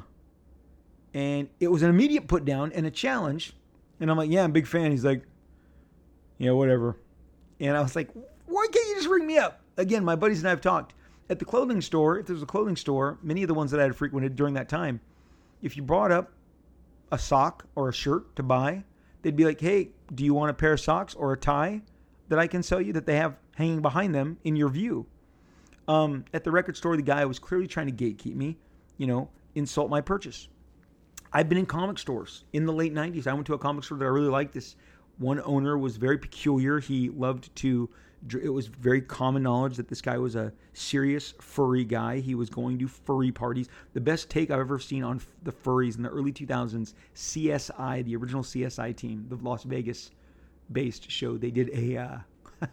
[1.13, 3.55] And it was an immediate put down and a challenge.
[3.99, 5.25] And I'm like, "Yeah, I'm a big fan." He's like,
[6.39, 6.97] "Yeah, whatever."
[7.59, 8.11] And I was like,
[8.47, 10.95] "Why can't you just ring me up?" Again, my buddies and I have talked
[11.29, 12.19] at the clothing store.
[12.19, 14.69] If there's a clothing store, many of the ones that I had frequented during that
[14.69, 15.01] time,
[15.63, 16.33] if you brought up
[17.11, 18.85] a sock or a shirt to buy,
[19.23, 21.83] they'd be like, "Hey, do you want a pair of socks or a tie
[22.31, 25.05] that I can sell you that they have hanging behind them in your view.
[25.89, 28.57] Um, at the record store, the guy was clearly trying to gatekeep me,
[28.97, 30.49] you know, insult my purchase.
[31.33, 33.27] I've been in comic stores in the late 90s.
[33.27, 34.55] I went to a comic store that I really liked.
[34.55, 34.77] This
[35.19, 36.79] one owner was very peculiar.
[36.79, 37.91] He loved to,
[38.41, 42.21] it was very common knowledge that this guy was a serious furry guy.
[42.21, 43.69] He was going to furry parties.
[43.93, 48.15] The best take I've ever seen on the furries in the early 2000s, CSI, the
[48.15, 50.13] original CSI team, the Las Vegas
[50.73, 52.19] based show, they did a, uh,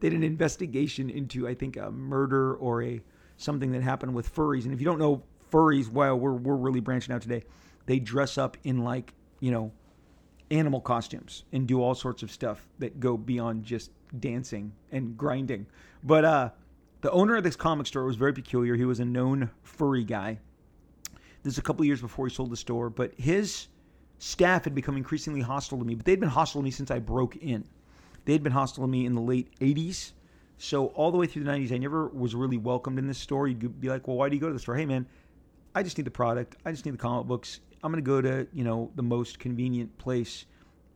[0.00, 3.00] they did an investigation into I think a murder or a
[3.36, 4.64] something that happened with furries.
[4.64, 7.44] And if you don't know furries, well, we're we're really branching out today.
[7.86, 9.72] They dress up in like you know
[10.50, 15.66] animal costumes and do all sorts of stuff that go beyond just dancing and grinding.
[16.04, 16.50] But uh,
[17.00, 18.76] the owner of this comic store was very peculiar.
[18.76, 20.38] He was a known furry guy.
[21.42, 23.68] This is a couple years before he sold the store, but his
[24.18, 25.94] staff had become increasingly hostile to me.
[25.94, 27.64] But they'd been hostile to me since I broke in.
[28.24, 30.12] They'd been hostile to me in the late 80s.
[30.58, 33.46] So all the way through the 90s, I never was really welcomed in this store.
[33.46, 34.76] You'd be like, well, why do you go to the store?
[34.76, 35.06] Hey, man,
[35.74, 36.56] I just need the product.
[36.64, 37.60] I just need the comic books.
[37.82, 40.46] I'm going to go to, you know, the most convenient place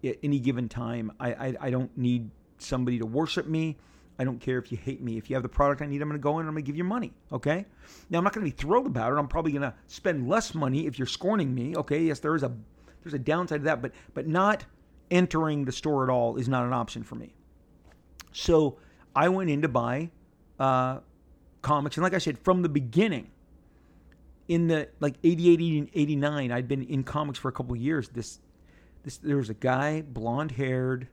[0.02, 1.12] at any given time.
[1.20, 3.76] I, I, I don't need somebody to worship me.
[4.18, 5.16] I don't care if you hate me.
[5.16, 6.64] If you have the product I need, I'm going to go in and I'm going
[6.64, 7.12] to give you money.
[7.32, 7.64] Okay.
[8.10, 9.16] Now I'm not going to be thrilled about it.
[9.16, 11.76] I'm probably going to spend less money if you're scorning me.
[11.76, 12.02] Okay.
[12.02, 12.52] Yes, there is a
[13.02, 14.64] there's a downside to that, but but not
[15.10, 17.34] entering the store at all is not an option for me.
[18.32, 18.78] So
[19.14, 20.10] I went in to buy
[20.58, 21.00] uh,
[21.62, 23.30] comics, and like I said, from the beginning,
[24.48, 28.08] in the like 88, 89, I'd been in comics for a couple years.
[28.08, 28.40] This
[29.02, 31.08] this there was a guy, blonde haired,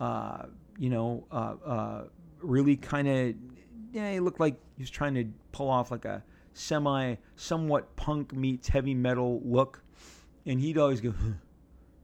[0.00, 0.44] uh,
[0.78, 2.04] you know, uh, uh
[2.40, 3.34] really kind of
[3.92, 8.32] yeah, he looked like he was trying to pull off like a semi, somewhat punk
[8.32, 9.82] meets heavy metal look
[10.48, 11.34] and he'd always go, huh,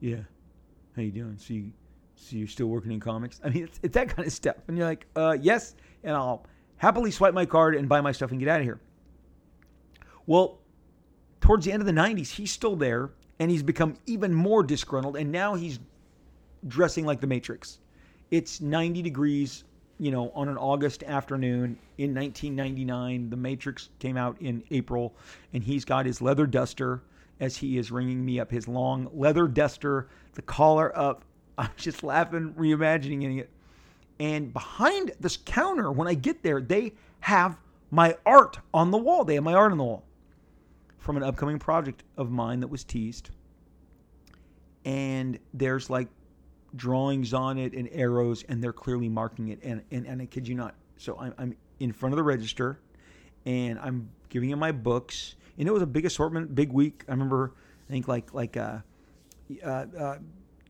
[0.01, 0.19] "Yeah,
[0.95, 1.37] how you doing?
[1.39, 1.73] So you,
[2.15, 3.41] so you're still working in comics?
[3.43, 6.47] I mean, it's, it's that kind of stuff." And you're like, "Uh, yes," and I'll
[6.77, 8.79] happily swipe my card and buy my stuff and get out of here.
[10.27, 10.61] Well,
[11.41, 15.17] towards the end of the '90s, he's still there, and he's become even more disgruntled,
[15.17, 15.81] and now he's
[16.69, 17.79] dressing like the Matrix.
[18.31, 19.65] It's 90 degrees,
[19.99, 23.31] you know, on an August afternoon in 1999.
[23.31, 25.15] The Matrix came out in April,
[25.53, 27.03] and he's got his leather duster
[27.41, 31.25] as he is ringing me up his long leather duster, the collar up.
[31.59, 33.51] I'm just laughing, reimagining it.
[34.19, 37.57] And behind this counter, when I get there, they have
[37.91, 39.25] my art on the wall.
[39.25, 40.05] They have my art on the wall
[40.99, 43.31] from an upcoming project of mine that was teased.
[44.85, 46.09] And there's like
[46.77, 49.61] drawings on it and arrows, and they're clearly marking it.
[49.63, 50.75] And, and, and I kid you not.
[50.97, 52.79] So I'm, I'm in front of the register
[53.47, 57.05] and I'm giving him my books and it was a big assortment, big week.
[57.09, 57.53] I remember,
[57.89, 58.79] I think like like uh,
[59.63, 60.19] uh, uh,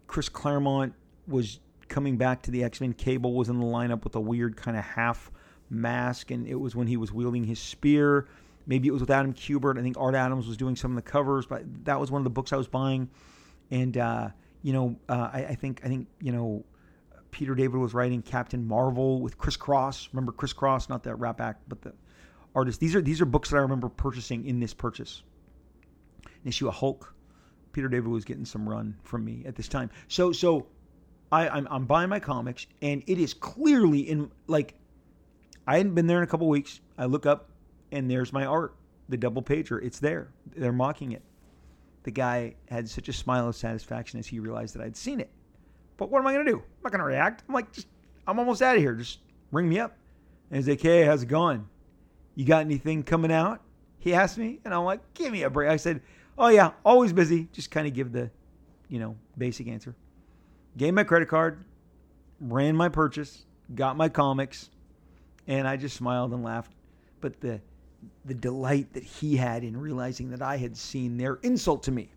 [0.07, 0.95] Chris Claremont
[1.27, 2.93] was coming back to the X Men.
[2.93, 5.31] Cable was in the lineup with a weird kind of half
[5.71, 8.29] mask, and it was when he was wielding his spear.
[8.67, 9.79] Maybe it was with Adam Kubert.
[9.79, 12.25] I think Art Adams was doing some of the covers, but that was one of
[12.25, 13.11] the books I was buying.
[13.71, 14.29] And uh,
[14.63, 16.65] you know, uh, I, I think I think you know.
[17.31, 20.11] Peter David was writing Captain Marvel with Chris Cross.
[20.13, 21.93] Remember Chris Cross, not that rap act, but the
[22.55, 22.79] artists.
[22.79, 25.23] These are these are books that I remember purchasing in this purchase.
[26.25, 27.15] An issue of Hulk.
[27.73, 29.91] Peter David was getting some run from me at this time.
[30.09, 30.67] So so
[31.33, 34.75] I, I'm I'm buying my comics and it is clearly in like
[35.67, 36.81] I hadn't been there in a couple weeks.
[36.99, 37.51] I look up
[37.91, 38.75] and there's my art,
[39.09, 39.83] the double pager.
[39.83, 40.29] It's there.
[40.57, 41.23] They're mocking it.
[42.05, 45.31] The guy had such a smile of satisfaction as he realized that I'd seen it.
[45.97, 46.57] But what am I to do?
[46.57, 47.45] I'm not to react.
[47.49, 47.87] I'm like, just,
[48.27, 48.95] I'm almost out of here.
[48.95, 49.21] Just
[49.53, 49.97] ring me up.
[50.51, 51.67] And he's like, hey, how's it going?
[52.35, 53.61] You got anything coming out?
[53.99, 55.71] He asked me, and I'm like, give me a break.
[55.71, 56.03] I said,
[56.37, 57.49] oh, yeah, always busy.
[57.53, 58.31] Just kind of give the,
[58.89, 59.95] you know, basic answer.
[60.77, 61.65] Gave my credit card,
[62.41, 64.71] ran my purchase, got my comics,
[65.47, 66.73] and I just smiled and laughed.
[67.21, 67.61] But the,
[68.25, 72.11] the delight that he had in realizing that I had seen their insult to me,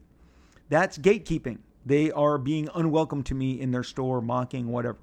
[0.70, 1.60] that's gatekeeping.
[1.86, 4.98] They are being unwelcome to me in their store, mocking, whatever.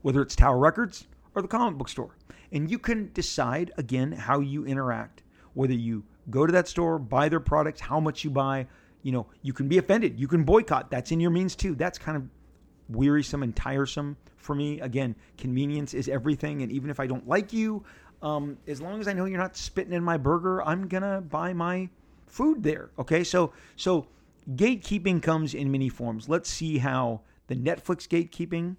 [0.00, 2.16] Whether it's Tower Records or the comic book store.
[2.52, 5.22] And you can decide, again, how you interact,
[5.54, 8.66] whether you go to that store, buy their products, how much you buy.
[9.02, 10.18] You know, you can be offended.
[10.18, 10.90] You can boycott.
[10.90, 11.74] That's in your means too.
[11.74, 12.24] That's kind of
[12.88, 14.80] wearisome and tiresome for me.
[14.80, 16.62] Again, convenience is everything.
[16.62, 17.84] And even if I don't like you,
[18.22, 21.52] um, as long as I know you're not spitting in my burger, I'm gonna buy
[21.52, 21.90] my
[22.26, 22.90] food there.
[22.98, 24.06] Okay, so so
[24.54, 26.28] gatekeeping comes in many forms.
[26.28, 28.76] Let's see how the Netflix gatekeeping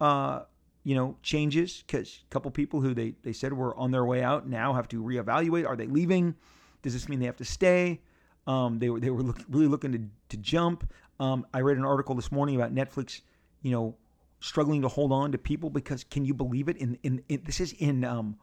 [0.00, 0.42] uh,
[0.84, 4.22] you know, changes because a couple people who they, they said were on their way
[4.22, 5.66] out now have to reevaluate.
[5.66, 6.36] Are they leaving?
[6.82, 8.00] Does this mean they have to stay?
[8.46, 10.92] Um, they were they were look, really looking to to jump.
[11.18, 13.22] Um, I read an article this morning about Netflix,
[13.62, 13.96] you know,
[14.40, 16.76] struggling to hold on to people because can you believe it?
[16.76, 18.36] In in, in this is in um,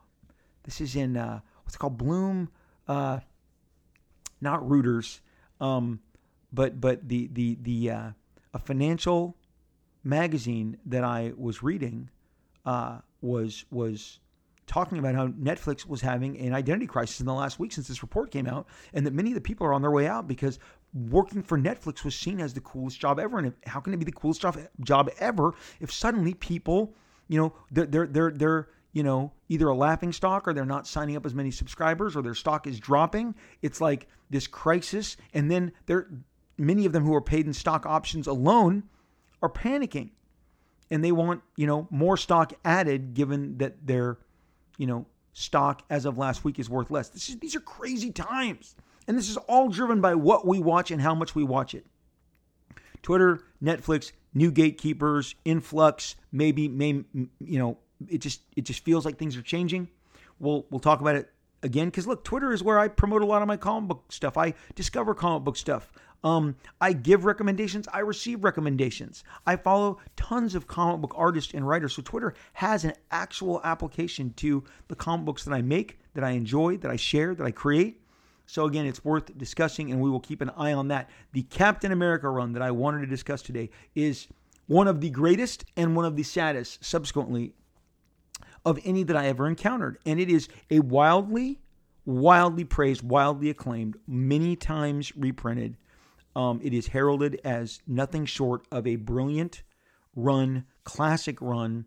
[0.63, 2.49] this is in uh, what's it called Bloom,
[2.87, 3.19] uh,
[4.41, 5.19] not Reuters,
[5.59, 5.99] um,
[6.51, 8.09] but but the the the uh,
[8.55, 9.37] a financial
[10.03, 12.09] magazine that I was reading
[12.65, 14.19] uh, was was
[14.67, 18.01] talking about how Netflix was having an identity crisis in the last week since this
[18.01, 20.59] report came out, and that many of the people are on their way out because
[21.09, 23.39] working for Netflix was seen as the coolest job ever.
[23.39, 26.93] And how can it be the coolest job job ever if suddenly people,
[27.27, 30.87] you know, they're they're they're, they're you know either a laughing stock or they're not
[30.87, 33.35] signing up as many subscribers or their stock is dropping.
[33.61, 36.07] It's like this crisis, and then there
[36.57, 38.83] many of them who are paid in stock options alone
[39.41, 40.11] are panicking
[40.91, 44.19] and they want you know more stock added, given that their
[44.77, 47.15] you know stock as of last week is worth less.
[47.15, 48.75] Is, these are crazy times,
[49.07, 51.85] and this is all driven by what we watch and how much we watch it.
[53.01, 57.77] Twitter, Netflix, new gatekeepers, influx, maybe, may, you know,
[58.07, 59.87] it just it just feels like things are changing.
[60.39, 61.29] We'll we'll talk about it
[61.63, 64.37] again because look, Twitter is where I promote a lot of my comic book stuff.
[64.37, 65.91] I discover comic book stuff.
[66.23, 67.87] Um, I give recommendations.
[67.91, 69.23] I receive recommendations.
[69.47, 71.93] I follow tons of comic book artists and writers.
[71.93, 76.31] So Twitter has an actual application to the comic books that I make, that I
[76.31, 78.01] enjoy, that I share, that I create.
[78.45, 81.09] So again, it's worth discussing, and we will keep an eye on that.
[81.31, 84.27] The Captain America run that I wanted to discuss today is
[84.67, 87.53] one of the greatest and one of the saddest, subsequently,
[88.63, 89.97] of any that I ever encountered.
[90.05, 91.61] And it is a wildly,
[92.05, 95.77] wildly praised, wildly acclaimed, many times reprinted
[96.35, 99.63] um, it is heralded as nothing short of a brilliant
[100.15, 101.85] run, classic run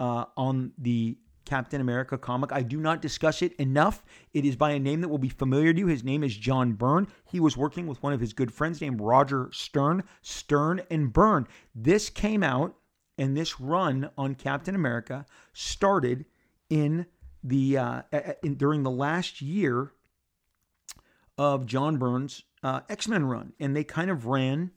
[0.00, 2.52] uh, on the Captain America comic.
[2.52, 4.04] I do not discuss it enough.
[4.32, 5.86] It is by a name that will be familiar to you.
[5.86, 7.08] His name is John Byrne.
[7.24, 10.04] He was working with one of his good friends named Roger Stern.
[10.22, 11.46] Stern and Byrne.
[11.74, 12.76] This came out,
[13.18, 16.24] and this run on Captain America started
[16.70, 17.06] in
[17.44, 18.02] the uh,
[18.42, 19.92] in, during the last year
[21.38, 24.70] of John Byrne's uh, X Men run, and they kind of ran,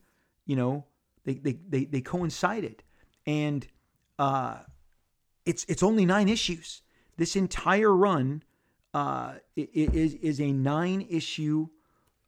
[0.45, 0.85] you know,
[1.23, 2.83] they they they, they coincided,
[3.25, 3.67] and
[4.17, 4.59] uh,
[5.45, 6.81] it's it's only nine issues.
[7.17, 8.43] This entire run
[8.93, 11.67] uh, is is a nine issue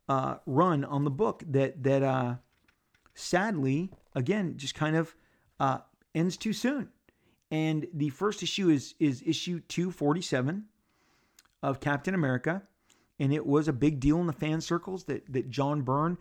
[0.10, 2.36] uh, run on the book that that uh,
[3.16, 5.16] sadly again just kind of
[5.60, 5.80] uh,
[6.14, 6.90] ends too soon.
[7.50, 10.66] And the first issue is is issue two forty seven
[11.64, 12.64] of Captain America
[13.20, 16.18] and it was a big deal in the fan circles that that John Byrne,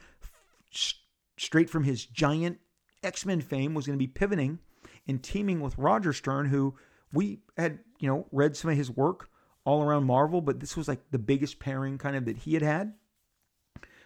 [1.36, 2.58] straight from his giant
[3.02, 4.58] X Men fame, was going to be pivoting
[5.06, 6.74] and teaming with Roger Stern, who
[7.12, 9.28] we had you know read some of his work
[9.64, 12.62] all around Marvel, but this was like the biggest pairing kind of that he had
[12.62, 12.94] had.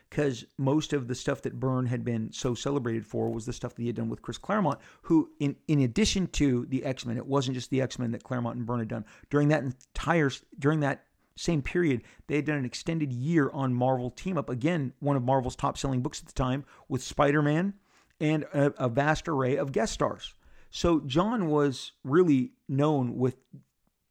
[0.09, 3.77] Because most of the stuff that Byrne had been so celebrated for was the stuff
[3.77, 7.17] that he had done with Chris Claremont, who, in, in addition to the X Men,
[7.17, 10.31] it wasn't just the X Men that Claremont and Byrne had done during that entire
[10.59, 11.05] during that
[11.37, 14.51] same period, they had done an extended year on Marvel Team Up.
[14.51, 17.75] Again, one of Marvel's top selling books at the time with Spider Man
[18.21, 20.35] and a, a, vast array of guest stars.
[20.71, 23.37] So John was really known with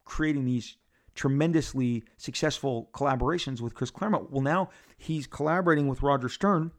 [0.03, 0.77] creating these
[1.13, 4.31] tremendously successful collaborations with Chris Claremont.
[4.31, 6.71] Well, now he's collaborating with Roger Stern,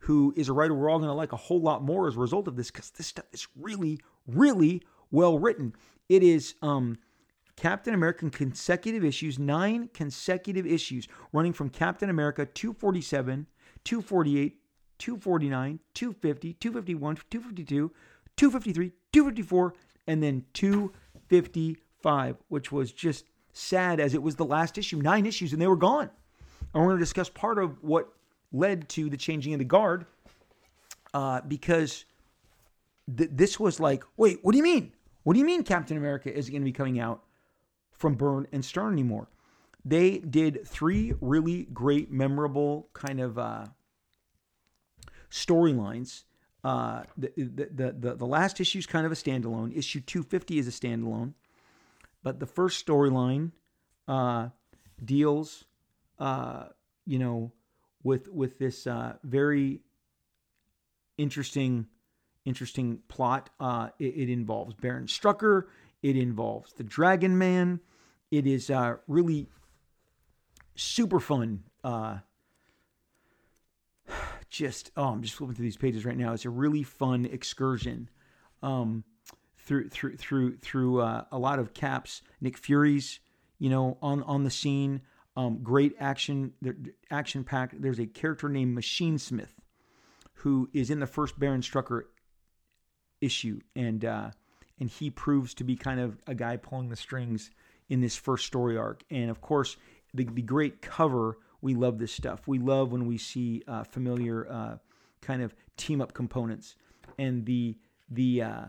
[0.00, 2.18] who is a writer we're all going to like a whole lot more as a
[2.18, 5.74] result of this because this stuff is really, really well written.
[6.08, 6.98] It is um,
[7.56, 13.46] Captain America consecutive issues, nine consecutive issues running from Captain America 247,
[13.84, 14.58] 248,
[14.98, 17.92] 249, 250, 251, 252,
[18.36, 19.74] 253, 254,
[20.06, 25.00] and then 255, which was just sad as it was the last issue.
[25.00, 26.10] Nine issues, and they were gone.
[26.72, 28.08] And we're going to discuss part of what
[28.52, 30.06] led to the changing of the guard
[31.12, 32.04] uh, because
[33.16, 34.92] th- this was like, wait, what do you mean?
[35.22, 37.22] What do you mean Captain America is going to be coming out
[38.04, 39.28] from Byrne and Stern anymore.
[39.82, 43.64] They did three really great, memorable kind of uh,
[45.30, 46.24] storylines.
[46.62, 49.74] Uh, the, the, the, the last issue is kind of a standalone.
[49.74, 51.32] Issue 250 is a standalone.
[52.22, 53.52] But the first storyline
[54.06, 54.48] uh,
[55.02, 55.64] deals,
[56.18, 56.64] uh,
[57.06, 57.52] you know,
[58.02, 59.80] with with this uh, very
[61.16, 61.86] interesting
[62.44, 63.48] interesting plot.
[63.58, 65.68] Uh, it, it, involves Baron Strucker.
[66.02, 67.80] It involves the Dragon Man.
[68.38, 69.46] It is uh, really
[70.74, 71.62] super fun.
[71.84, 72.18] Uh,
[74.50, 76.32] just oh, I'm just flipping through these pages right now.
[76.32, 78.10] It's a really fun excursion
[78.60, 79.04] um,
[79.58, 82.22] through through through through uh, a lot of caps.
[82.40, 83.20] Nick Fury's,
[83.60, 85.02] you know, on on the scene.
[85.36, 86.52] Um, great action,
[87.10, 87.80] action packed.
[87.80, 89.52] There's a character named Machine Smith,
[90.34, 92.02] who is in the first Baron Strucker
[93.20, 94.30] issue, and uh,
[94.80, 97.50] and he proves to be kind of a guy pulling the strings
[97.88, 99.04] in this first story arc.
[99.10, 99.76] And of course,
[100.12, 102.46] the, the great cover, we love this stuff.
[102.46, 104.76] We love when we see uh, familiar uh,
[105.20, 106.76] kind of team up components.
[107.18, 107.76] And the
[108.10, 108.64] the uh,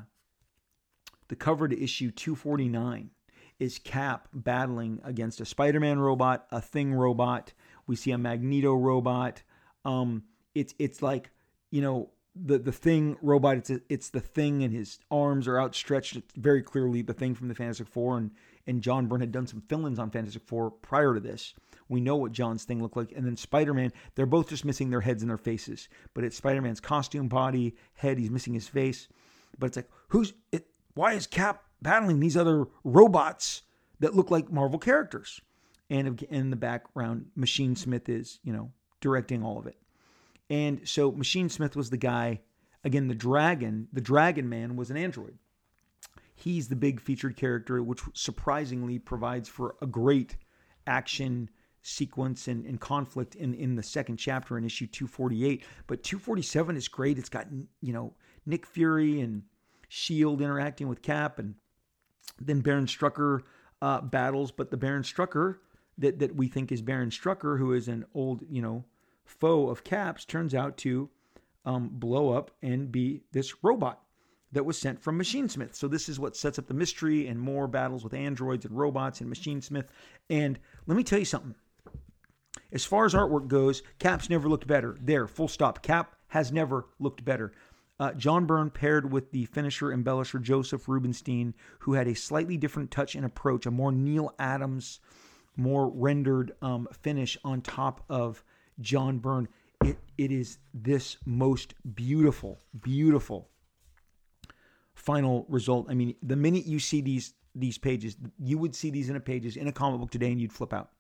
[1.28, 3.09] the cover to issue 249
[3.59, 7.53] is Cap battling against a Spider-Man robot, a Thing robot.
[7.88, 9.41] We see a Magneto robot.
[9.84, 11.32] Um, it's it's like
[11.72, 16.18] you know the the thing robot it's it's the thing and his arms are outstretched
[16.18, 18.32] it's very clearly the thing from the fantastic four and
[18.68, 21.53] and john byrne had done some fill-ins on fantastic four prior to this
[21.89, 25.01] we know what john's thing looked like and then spider-man they're both just missing their
[25.01, 29.07] heads and their faces but it's spider-man's costume body head he's missing his face
[29.59, 33.61] but it's like who's it why is Cap battling these other robots
[33.99, 35.39] that look like Marvel characters?
[35.89, 39.78] And in the background, Machine Smith is, you know, directing all of it.
[40.49, 42.41] And so Machine Smith was the guy,
[42.84, 45.38] again, the dragon, the dragon man was an android.
[46.36, 50.36] He's the big featured character, which surprisingly provides for a great
[50.86, 51.50] action
[51.82, 55.64] sequence and, and conflict in, in the second chapter in issue 248.
[55.88, 57.18] But 247 is great.
[57.18, 57.48] It's got,
[57.82, 58.14] you know,
[58.46, 59.44] Nick Fury and
[59.88, 61.56] Shield interacting with Cap, and
[62.40, 63.42] then Baron Strucker
[63.82, 64.52] uh, battles.
[64.52, 65.58] But the Baron Strucker
[65.98, 68.84] that that we think is Baron Strucker, who is an old you know
[69.24, 71.10] foe of Cap's, turns out to
[71.66, 74.02] um, blow up and be this robot
[74.56, 75.76] that was sent from Machine Smith.
[75.76, 79.20] So this is what sets up the mystery and more battles with androids and robots
[79.20, 79.91] and Machine Smith.
[80.30, 81.56] And let me tell you something.
[82.72, 84.97] As far as artwork goes, Cap's never looked better.
[85.01, 85.84] There, full stop.
[85.84, 87.51] Cap has never looked better.
[87.99, 92.91] Uh, John Byrne paired with the finisher embellisher Joseph Rubinstein, who had a slightly different
[92.91, 95.01] touch and approach, a more Neal Adams,
[95.58, 98.41] more rendered um, finish on top of
[98.80, 99.49] John Byrne.
[99.84, 103.49] It, it is this most beautiful, beautiful
[104.96, 105.88] final result.
[105.89, 109.20] I mean, the minute you see these these pages, you would see these in a
[109.20, 110.91] pages in a comic book today, and you'd flip out.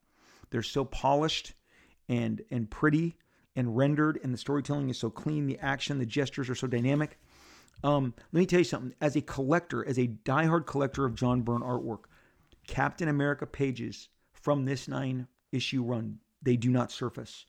[0.51, 1.53] They're so polished
[2.07, 3.17] and and pretty
[3.55, 5.47] and rendered, and the storytelling is so clean.
[5.47, 7.17] The action, the gestures are so dynamic.
[7.83, 8.93] Um, let me tell you something.
[9.01, 12.03] As a collector, as a diehard collector of John Byrne artwork,
[12.67, 17.45] Captain America pages from this nine issue run, they do not surface.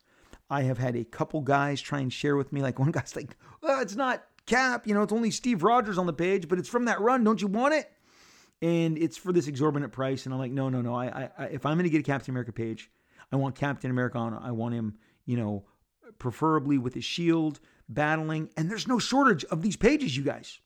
[0.49, 3.36] I have had a couple guys try and share with me, like one guy's like,
[3.62, 6.68] well, it's not Cap, you know, it's only Steve Rogers on the page, but it's
[6.68, 7.24] from that run.
[7.24, 7.90] Don't you want it?
[8.62, 10.24] And it's for this exorbitant price.
[10.24, 10.94] And I'm like, no, no, no.
[10.94, 12.90] I, I if I'm going to get a Captain America page,
[13.32, 14.34] I want Captain America on.
[14.34, 15.64] I want him, you know,
[16.18, 18.51] preferably with his shield, battling.
[18.57, 20.61] And there's no shortage of these pages, you guys.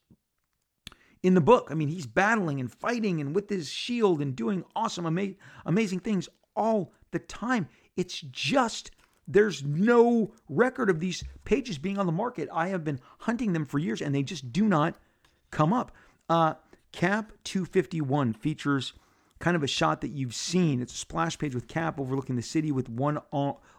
[1.23, 4.63] In the book, I mean, he's battling and fighting and with his shield and doing
[4.75, 7.67] awesome, ama- amazing things all the time.
[7.95, 8.91] It's just
[9.27, 12.49] there's no record of these pages being on the market.
[12.51, 14.95] I have been hunting them for years and they just do not
[15.51, 15.91] come up.
[16.29, 16.55] Uh,
[16.91, 18.93] Cap 251 features
[19.39, 20.81] kind of a shot that you've seen.
[20.81, 23.19] It's a splash page with Cap overlooking the city with one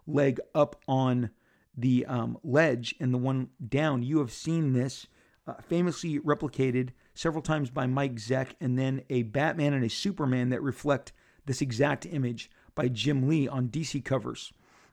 [0.07, 1.31] leg up on
[1.77, 4.03] the um, ledge and the one down.
[4.03, 5.07] You have seen this
[5.47, 10.51] uh, famously replicated several times by Mike Zeck, and then a Batman and a Superman
[10.51, 11.13] that reflect
[11.47, 14.53] this exact image by Jim Lee on DC covers.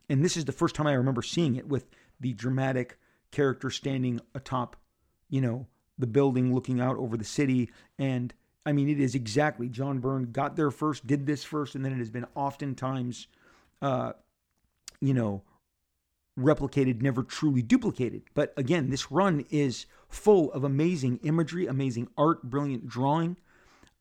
[0.10, 1.88] And this is the first time I remember seeing it with
[2.20, 2.98] the dramatic
[3.32, 4.76] character standing atop,
[5.30, 7.70] you know, the building looking out over the city.
[7.98, 8.34] And
[8.66, 11.94] I mean, it is exactly John Byrne got there first, did this first, and then
[11.94, 13.28] it has been oftentimes,
[13.82, 14.14] uh,
[15.00, 15.44] you know,
[16.38, 18.24] replicated, never truly duplicated.
[18.34, 23.38] But again, this run is full of amazing imagery, amazing art, brilliant drawing.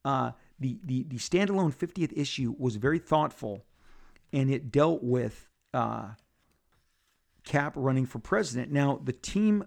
[0.04, 3.64] Uh, the, the the standalone 50th issue was very thoughtful,
[4.32, 6.10] and it dealt with uh,
[7.44, 8.70] Cap running for president.
[8.70, 9.64] Now the team,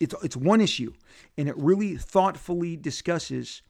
[0.00, 0.92] it's it's one issue,
[1.36, 3.62] and it really thoughtfully discusses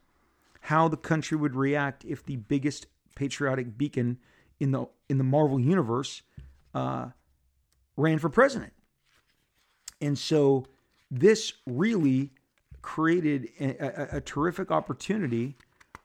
[0.61, 4.19] how the country would react if the biggest patriotic beacon
[4.61, 6.23] in the in the Marvel universe
[6.75, 7.07] uh,
[7.97, 8.73] ran for president.
[10.01, 10.67] And so
[11.11, 12.31] this really
[12.83, 15.57] created a, a, a terrific opportunity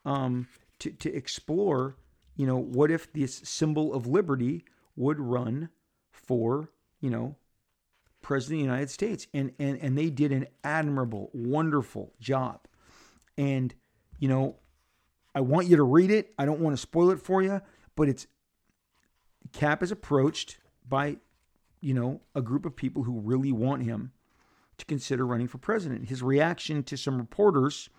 [0.06, 0.48] um,
[0.80, 1.98] to, to explore,
[2.36, 4.64] you know, what if this symbol of liberty
[4.98, 5.70] would run
[6.12, 6.70] for,
[7.00, 7.38] you know,
[8.22, 9.28] President of the United States.
[9.34, 12.68] And, and, and they did an admirable, wonderful job.
[13.38, 13.74] And,
[14.20, 14.58] you know,
[15.34, 16.34] I want you to read it.
[16.38, 17.62] I don't want to spoil it for you,
[17.96, 18.28] but it's
[19.54, 20.58] Cap is approached
[20.90, 21.18] by
[21.82, 24.12] you know, a group of people who really want him
[24.78, 26.10] to consider running for president.
[26.10, 27.90] His reaction to some reporters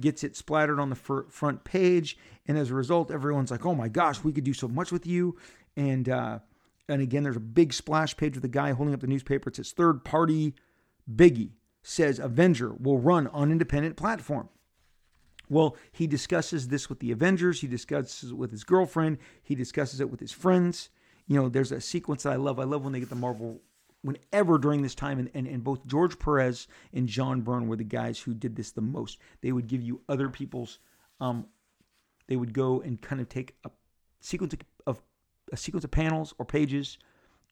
[0.00, 2.16] gets it splattered on the front page,
[2.46, 5.06] and as a result, everyone's like, "Oh my gosh, we could do so much with
[5.06, 5.36] you!"
[5.76, 6.40] And uh,
[6.88, 9.48] and again, there's a big splash page with the guy holding up the newspaper.
[9.48, 10.54] It says, "Third party
[11.12, 11.52] biggie
[11.82, 14.48] says Avenger will run on independent platform."
[15.48, 17.60] Well, he discusses this with the Avengers.
[17.60, 19.18] He discusses it with his girlfriend.
[19.42, 20.88] He discusses it with his friends
[21.26, 22.58] you know, there's a sequence that I love.
[22.58, 23.60] I love when they get the Marvel
[24.02, 27.84] whenever during this time, and, and, and both George Perez and John Byrne were the
[27.84, 29.18] guys who did this the most.
[29.40, 30.80] They would give you other people's,
[31.20, 31.46] um,
[32.26, 33.70] they would go and kind of take a
[34.20, 34.54] sequence
[34.86, 35.00] of
[35.52, 36.98] a sequence of panels or pages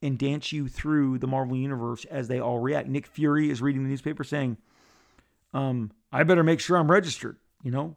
[0.02, 2.88] and dance you through the Marvel universe as they all react.
[2.88, 4.56] Nick Fury is reading the newspaper saying,
[5.52, 7.96] um, "I better make sure I'm registered." You know,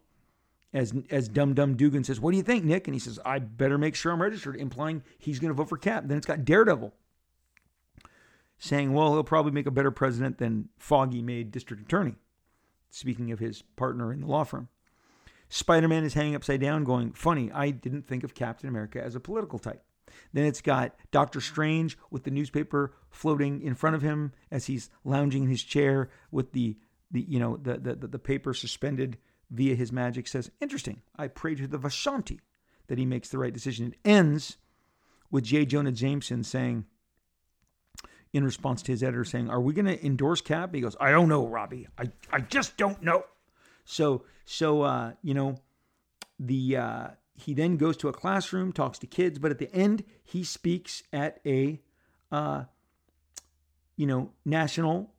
[0.73, 3.39] as as Dum Dum Dugan says, "What do you think, Nick?" And he says, "I
[3.39, 6.03] better make sure I'm registered," implying he's going to vote for Cap.
[6.07, 6.93] Then it's got Daredevil
[8.57, 12.15] saying, "Well, he'll probably make a better president than Foggy made district attorney."
[12.89, 14.67] Speaking of his partner in the law firm,
[15.49, 19.15] Spider Man is hanging upside down, going, Funny, I didn't think of Captain America as
[19.15, 19.83] a political type.
[20.33, 24.89] Then it's got Doctor Strange with the newspaper floating in front of him as he's
[25.03, 26.77] lounging in his chair with the,
[27.11, 29.17] the you know the, the, the paper suspended
[29.49, 30.27] via his magic.
[30.27, 31.01] Says, Interesting.
[31.15, 32.39] I pray to the Vishanti
[32.87, 33.87] that he makes the right decision.
[33.87, 34.57] It ends
[35.31, 35.65] with J.
[35.65, 36.85] Jonah Jameson saying,
[38.33, 41.11] in response to his editor saying, "Are we going to endorse Cap?" He goes, "I
[41.11, 41.87] don't know, Robbie.
[41.97, 43.23] I I just don't know."
[43.85, 45.57] So so uh, you know,
[46.39, 50.03] the uh, he then goes to a classroom, talks to kids, but at the end
[50.23, 51.81] he speaks at a
[52.31, 52.63] uh,
[53.95, 55.13] you know national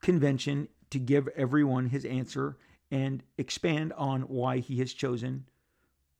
[0.00, 2.56] convention to give everyone his answer
[2.90, 5.44] and expand on why he has chosen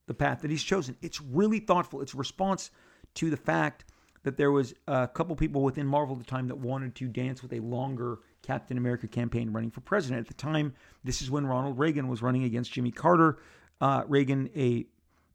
[0.07, 0.96] the path that he's chosen.
[1.01, 2.01] It's really thoughtful.
[2.01, 2.70] It's a response
[3.14, 3.84] to the fact
[4.24, 7.42] that there was a couple people within Marvel at the time that wanted to dance
[7.42, 10.20] with a longer Captain America campaign running for president.
[10.20, 10.74] At the time,
[11.05, 13.38] this is when Ronald Reagan was running against Jimmy Carter.
[13.80, 14.86] Uh, Reagan, a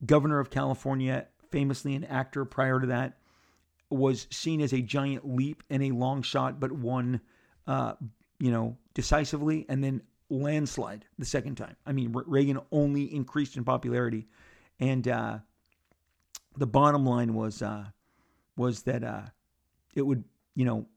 [0.06, 3.18] governor of California, famously an actor prior to that,
[3.90, 7.22] was seen as a giant leap and a long shot, but won,
[7.68, 7.94] uh,
[8.40, 11.76] you know, decisively and then landslide the second time.
[11.86, 14.28] I mean, Reagan only increased in popularity,
[14.80, 15.40] and uh,
[16.58, 17.86] the bottom line was uh,
[18.58, 19.24] was that uh,
[19.96, 20.24] it would,
[20.56, 20.88] you know,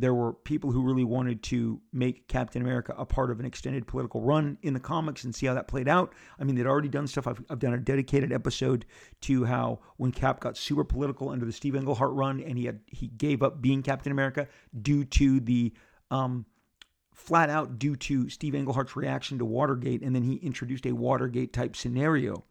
[0.00, 3.86] there were people who really wanted to make Captain America a part of an extended
[3.86, 6.14] political run in the comics and see how that played out.
[6.38, 7.26] I mean, they'd already done stuff.
[7.26, 8.86] I've, I've done a dedicated episode
[9.22, 12.80] to how when Cap got super political under the Steve Englehart run and he had
[12.86, 14.48] he gave up being Captain America
[14.80, 15.72] due to the
[16.10, 16.46] um,
[17.12, 21.52] flat out due to Steve Englehart's reaction to Watergate, and then he introduced a Watergate
[21.52, 22.44] type scenario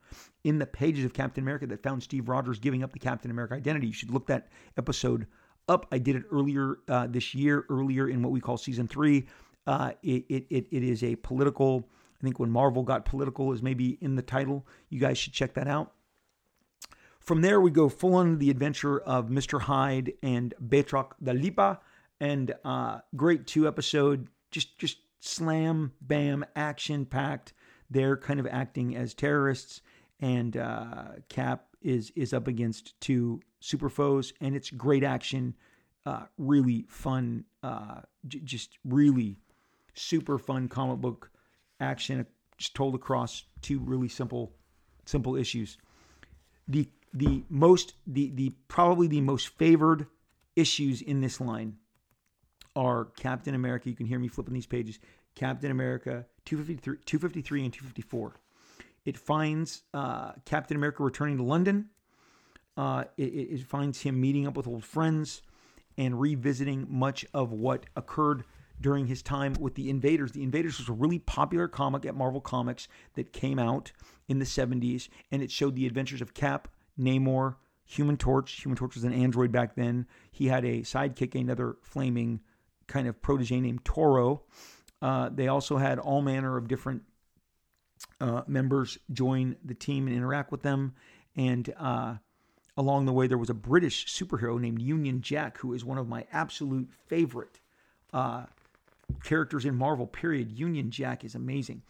[0.43, 3.55] in the pages of Captain America that found Steve Rogers giving up the Captain America
[3.55, 3.87] identity.
[3.87, 5.25] You should look that episode
[5.69, 5.85] up.
[5.91, 9.27] I did it earlier uh, this year, earlier in what we call season three.
[9.67, 11.87] Uh, it, it, it is a political,
[12.19, 14.65] I think when Marvel got political is maybe in the title.
[14.89, 15.93] You guys should check that out.
[17.19, 19.61] From there, we go full on the adventure of Mr.
[19.61, 21.77] Hyde and Batroc the Leaper,
[22.19, 27.53] and uh, great two episode, just just slam bam action packed.
[27.91, 29.81] They're kind of acting as terrorists
[30.19, 35.55] and uh, Cap is is up against two super foes, and it's great action,
[36.05, 39.37] uh, really fun, uh, j- just really
[39.93, 41.31] super fun comic book
[41.79, 42.25] action,
[42.57, 44.53] just told across two really simple
[45.05, 45.77] simple issues.
[46.67, 50.07] The the most the the probably the most favored
[50.55, 51.77] issues in this line
[52.75, 53.89] are Captain America.
[53.89, 54.99] You can hear me flipping these pages.
[55.35, 58.35] Captain America 253, 253 and 254.
[59.09, 61.89] It finds uh, Captain America returning to London.
[62.77, 65.41] Uh, it, it, finds him meeting up with old friends
[65.97, 68.43] and revisiting much of what occurred
[68.79, 70.33] during his time with the Invaders.
[70.33, 73.91] The Invaders was a really popular comic at Marvel Comics that came out
[74.27, 77.55] in the 70s, and it showed the adventures of Cap, Namor,
[77.85, 78.61] Human Torch.
[78.61, 80.05] Human Torch was an android back then.
[80.29, 82.41] He had a sidekick, another flaming
[82.85, 84.43] kind of protege named Toro.
[85.01, 87.01] Uh, they also had all manner of different
[88.21, 90.93] uh, members join the team and interact with them.
[91.35, 92.15] And uh,
[92.77, 96.07] along the way, there was a British superhero named Union Jack, who is one of
[96.07, 97.59] my absolute favorite
[98.13, 98.45] uh,
[99.23, 100.51] characters in Marvel, period.
[100.51, 101.83] Union Jack is amazing.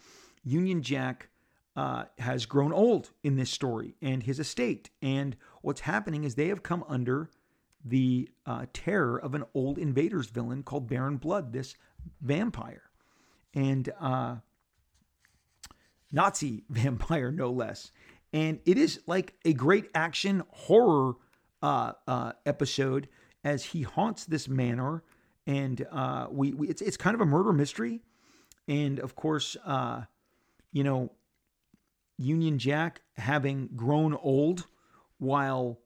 [0.44, 1.28] Union Jack
[1.76, 4.90] uh, has grown old in this story and his estate.
[5.02, 7.30] And what's happening is they have come under
[7.84, 11.76] the uh, terror of an old invaders villain called Baron Blood, this
[12.20, 12.82] vampire.
[13.54, 14.36] And uh,
[16.12, 17.92] Nazi vampire, no less.
[18.32, 21.14] And it is like a great action horror
[21.62, 23.08] uh, uh, episode
[23.44, 25.02] as he haunts this manor,
[25.46, 28.02] and uh, we, we, it's it's kind of a murder mystery,
[28.68, 30.02] and of course, uh,
[30.72, 31.10] you know,
[32.18, 34.66] Union Jack having grown old
[35.18, 35.80] while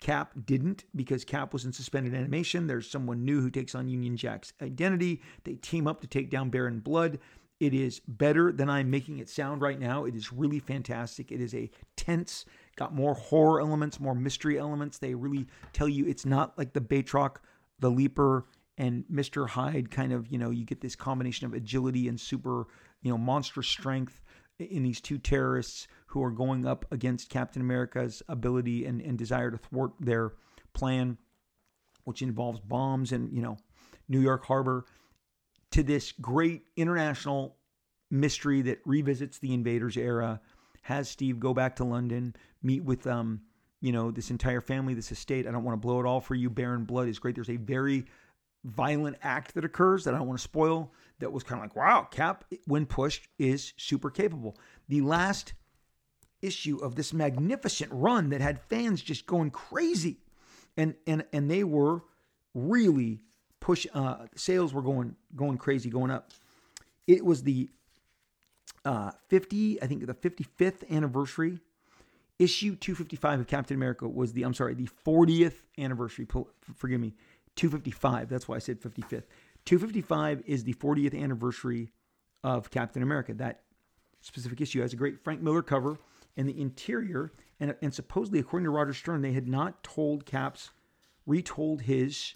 [0.00, 2.66] Cap didn't because Cap was in suspended animation.
[2.66, 5.20] There's someone new who takes on Union Jack's identity.
[5.44, 7.18] They team up to take down Baron Blood.
[7.60, 10.06] It is better than I'm making it sound right now.
[10.06, 11.30] It is really fantastic.
[11.30, 12.46] It is a tense,
[12.76, 14.96] got more horror elements, more mystery elements.
[14.96, 17.36] They really tell you it's not like the Batroc,
[17.78, 18.46] the Leaper,
[18.78, 19.46] and Mr.
[19.46, 22.64] Hyde kind of, you know, you get this combination of agility and super,
[23.02, 24.22] you know, monstrous strength
[24.58, 29.50] in these two terrorists who are going up against Captain America's ability and, and desire
[29.50, 30.32] to thwart their
[30.72, 31.18] plan,
[32.04, 33.58] which involves bombs and, you know,
[34.08, 34.86] New York Harbor
[35.72, 37.56] to this great international
[38.10, 40.40] mystery that revisits the invaders era
[40.82, 43.40] has steve go back to london meet with um
[43.80, 45.46] you know this entire family this estate.
[45.46, 46.50] I don't want to blow it all for you.
[46.50, 47.34] Baron blood is great.
[47.34, 48.04] There's a very
[48.64, 51.74] violent act that occurs that i don't want to spoil that was kind of like
[51.74, 54.56] wow cap when pushed is super capable.
[54.88, 55.54] The last
[56.42, 60.18] issue of this magnificent run that had fans just going crazy,
[60.76, 62.02] and and and they were
[62.54, 63.20] really
[63.60, 63.86] push.
[63.94, 66.30] Uh, sales were going going crazy, going up.
[67.06, 67.68] It was the
[68.84, 71.60] uh, 50, I think the 55th anniversary.
[72.38, 76.26] Issue 255 of Captain America was the, I'm sorry, the 40th anniversary.
[76.74, 77.12] Forgive me,
[77.56, 78.30] 255.
[78.30, 79.24] That's why I said 55th.
[79.66, 81.92] 255 is the 40th anniversary
[82.42, 83.34] of Captain America.
[83.34, 83.60] That
[84.22, 85.98] specific issue has a great Frank Miller cover
[86.36, 87.30] and the interior.
[87.58, 90.70] And, and supposedly, according to Roger Stern, they had not told Caps,
[91.26, 92.34] retold his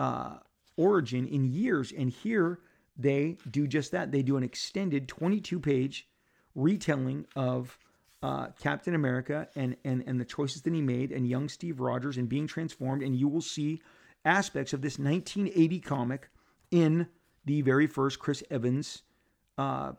[0.00, 0.38] uh,
[0.78, 1.92] origin in years.
[1.92, 2.60] And here
[2.96, 4.10] they do just that.
[4.10, 6.08] They do an extended 22 page
[6.54, 7.78] retelling of
[8.22, 12.16] uh, Captain America and, and, and the choices that he made and young Steve Rogers
[12.16, 13.02] and being transformed.
[13.02, 13.82] And you will see
[14.24, 16.30] aspects of this 1980 comic
[16.70, 17.06] in
[17.44, 19.02] the very first Chris Evans,
[19.58, 19.92] uh,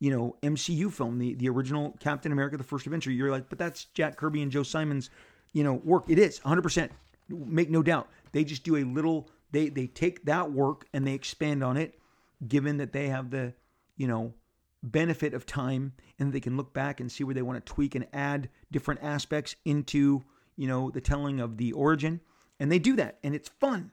[0.00, 3.12] you know, MCU film, the, the original Captain America, the first adventure.
[3.12, 5.10] You're like, but that's Jack Kirby and Joe Simon's,
[5.52, 6.04] you know, work.
[6.08, 6.90] It is 100%.
[7.28, 8.08] Make no doubt.
[8.32, 11.98] They just do a little, they, they take that work and they expand on it,
[12.46, 13.54] given that they have the,
[13.96, 14.34] you know,
[14.82, 17.94] benefit of time and they can look back and see where they want to tweak
[17.94, 20.22] and add different aspects into,
[20.56, 22.20] you know, the telling of the origin.
[22.60, 23.90] And they do that and it's fun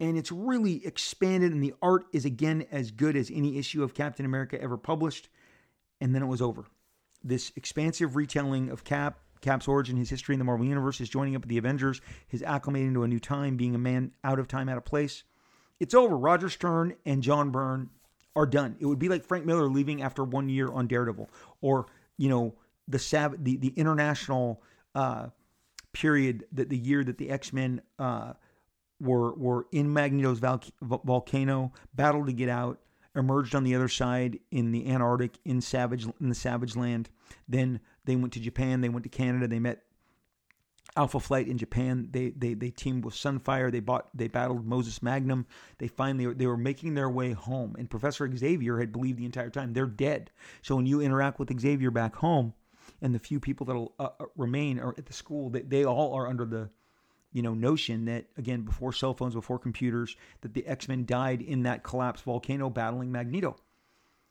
[0.00, 3.94] and it's really expanded and the art is again as good as any issue of
[3.94, 5.28] Captain America ever published
[6.00, 6.66] and then it was over
[7.24, 11.36] this expansive retelling of Cap Cap's origin, his history in the Marvel Universe, his joining
[11.36, 14.48] up with the Avengers, his acclimating to a new time, being a man out of
[14.48, 15.22] time, out of place.
[15.78, 16.16] It's over.
[16.16, 17.90] Roger Stern and John Byrne
[18.34, 18.76] are done.
[18.80, 21.28] It would be like Frank Miller leaving after one year on Daredevil,
[21.60, 21.86] or
[22.16, 22.54] you know
[22.88, 24.62] the Sav- the the international
[24.94, 25.28] uh,
[25.92, 28.32] period that the year that the X Men uh,
[29.00, 30.40] were were in Magneto's
[30.80, 32.80] volcano, battled to get out,
[33.14, 37.10] emerged on the other side in the Antarctic in Savage in the Savage Land.
[37.48, 38.80] Then they went to Japan.
[38.80, 39.48] They went to Canada.
[39.48, 39.82] They met
[40.96, 42.08] Alpha Flight in Japan.
[42.10, 43.72] They they they teamed with Sunfire.
[43.72, 45.46] They bought they battled Moses Magnum.
[45.78, 47.74] They finally they were making their way home.
[47.78, 50.30] And Professor Xavier had believed the entire time they're dead.
[50.62, 52.54] So when you interact with Xavier back home,
[53.02, 56.14] and the few people that'll uh, uh remain are at the school, they, they all
[56.14, 56.70] are under the
[57.32, 61.64] you know notion that again before cell phones before computers that the x-men died in
[61.64, 63.56] that collapsed volcano battling magneto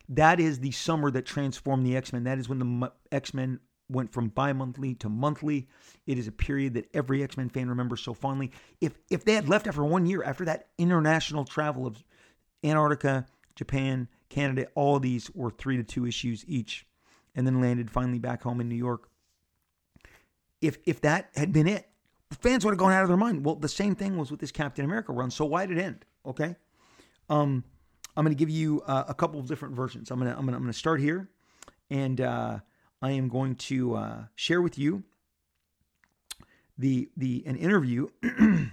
[0.10, 4.30] that is the summer that transformed the x-men that is when the x-men went from
[4.30, 5.68] bi-monthly to monthly
[6.08, 8.52] it is a period that every x-men fan remembers so fondly
[8.82, 12.04] if if they had left after one year after that international travel of
[12.64, 13.26] antarctica
[13.56, 16.86] japan canada all these were three to two issues each
[17.36, 19.10] and then landed finally back home in new york
[20.62, 21.88] if if that had been it
[22.42, 23.46] fans would have gone out of their mind.
[23.46, 25.32] Well, the same thing was with this Captain America run.
[25.32, 26.06] So why did it end?
[26.26, 26.56] Okay.
[27.30, 27.64] Um,
[28.16, 30.12] I'm going to give you uh, a couple of different versions.
[30.12, 31.30] I'm going to I'm going to I'm to start here,
[31.90, 32.60] and uh,
[33.02, 35.04] I am going to uh, share with you
[36.78, 38.08] the the an interview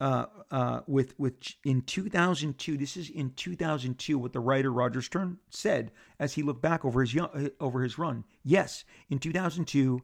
[0.00, 2.76] uh, uh, with with in 2002.
[2.76, 7.00] This is in 2002 what the writer Roger Stern said as he looked back over
[7.00, 8.24] his young, over his run.
[8.42, 10.02] Yes, in 2002,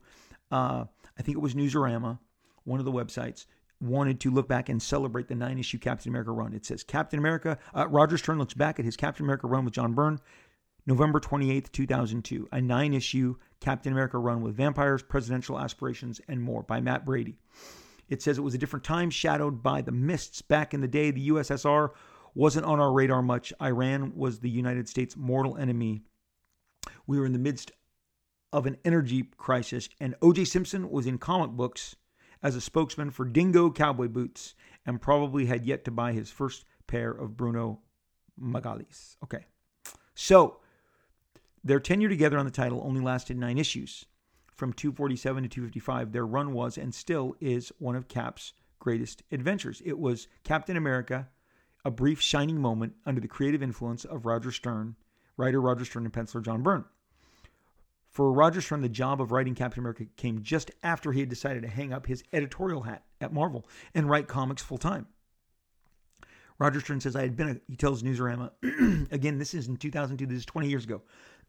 [0.52, 0.84] uh,
[1.18, 2.18] I think it was Newsarama
[2.64, 3.46] one of the websites,
[3.80, 6.52] wanted to look back and celebrate the nine issue Captain America run.
[6.52, 9.74] It says Captain America, uh, Roger Stern looks back at his Captain America run with
[9.74, 10.20] John Byrne,
[10.86, 16.62] November 28th, 2002, a nine issue Captain America run with vampires, presidential aspirations, and more
[16.62, 17.38] by Matt Brady.
[18.08, 20.42] It says it was a different time, shadowed by the mists.
[20.42, 21.90] Back in the day, the USSR
[22.34, 23.52] wasn't on our radar much.
[23.62, 26.02] Iran was the United States' mortal enemy.
[27.06, 27.72] We were in the midst
[28.52, 30.46] of an energy crisis, and O.J.
[30.46, 31.94] Simpson was in comic books
[32.42, 34.54] as a spokesman for Dingo cowboy boots
[34.86, 37.80] and probably had yet to buy his first pair of Bruno
[38.40, 39.16] Maglis.
[39.22, 39.46] Okay.
[40.14, 40.58] So
[41.62, 44.06] their tenure together on the title only lasted nine issues.
[44.54, 49.82] From 247 to 255, their run was and still is one of Cap's greatest adventures.
[49.84, 51.28] It was Captain America,
[51.84, 54.96] a brief shining moment under the creative influence of Roger Stern,
[55.36, 56.84] writer Roger Stern and penciler John Byrne.
[58.10, 61.62] For Rogers Stern, the job of writing Captain America came just after he had decided
[61.62, 65.06] to hang up his editorial hat at Marvel and write comics full time.
[66.58, 68.50] Roger Stern says, I had been, a, he tells Newsarama,
[69.12, 71.02] again, this is in 2002, this is 20 years ago,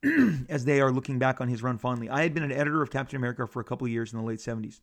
[0.49, 2.09] as they are looking back on his run fondly.
[2.09, 4.25] I had been an editor of Captain America for a couple of years in the
[4.25, 4.79] late 70s.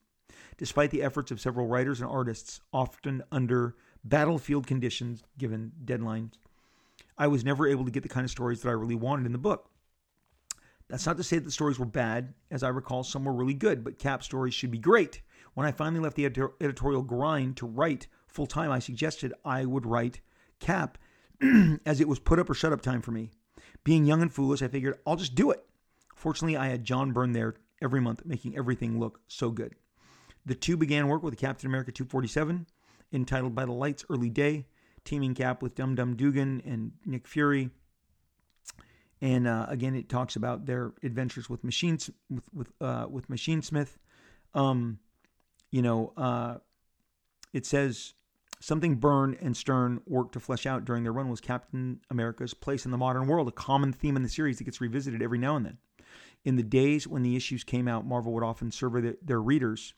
[0.59, 6.33] Despite the efforts of several writers and artists, often under battlefield conditions, given deadlines,
[7.17, 9.33] I was never able to get the kind of stories that I really wanted in
[9.33, 9.71] the book.
[10.89, 12.35] That's not to say that the stories were bad.
[12.51, 15.21] As I recall, some were really good, but Cap stories should be great.
[15.55, 19.85] When I finally left the editorial grind to write full time, I suggested I would
[19.85, 20.21] write
[20.61, 20.99] Cap
[21.87, 23.31] as it was put up or shut up time for me.
[23.85, 25.65] Being young and foolish, I figured I'll just do it.
[26.15, 29.75] Fortunately, I had John Byrne there every month, making everything look so good.
[30.47, 32.67] The two began work with Captain America 247,
[33.13, 34.67] entitled By the Light's Early Day,
[35.05, 37.71] teaming Cap with Dum Dum Dugan and Nick Fury.
[39.21, 43.63] And uh, again, it talks about their adventures with machines with with uh, with Machine
[43.63, 43.99] Smith.
[44.55, 44.99] Um,
[45.71, 46.59] you know, uh,
[47.53, 48.15] it says
[48.61, 52.85] something Byrne and Stern worked to flesh out during their run was Captain America's place
[52.85, 55.57] in the modern world, a common theme in the series that gets revisited every now
[55.57, 55.79] and then.
[56.45, 59.95] In the days when the issues came out, Marvel would often survey their readers,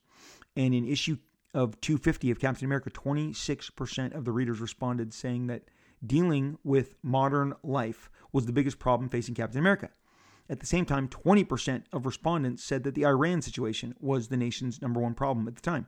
[0.56, 1.18] and in issue
[1.52, 5.64] of 250 of Captain America, 26% of the readers responded saying that
[6.04, 9.90] dealing with modern life was the biggest problem facing Captain America.
[10.48, 14.82] At the same time, 20% of respondents said that the Iran situation was the nation's
[14.82, 15.86] number one problem at the time.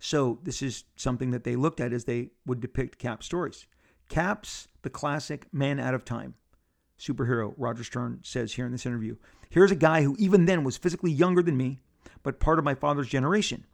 [0.00, 3.66] So, this is something that they looked at as they would depict Cap stories.
[4.08, 6.34] Cap's the classic man out of time
[6.98, 9.16] superhero, Roger Stern says here in this interview.
[9.50, 11.80] Here's a guy who, even then, was physically younger than me,
[12.22, 13.64] but part of my father's generation.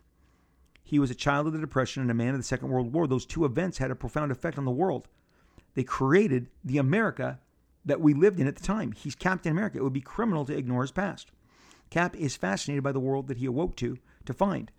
[0.84, 3.06] He was a child of the Depression and a man of the Second World War.
[3.06, 5.08] Those two events had a profound effect on the world.
[5.74, 7.40] They created the America
[7.84, 8.92] that we lived in at the time.
[8.92, 9.78] He's Captain America.
[9.78, 11.30] It would be criminal to ignore his past.
[11.90, 14.70] Cap is fascinated by the world that he awoke to to find.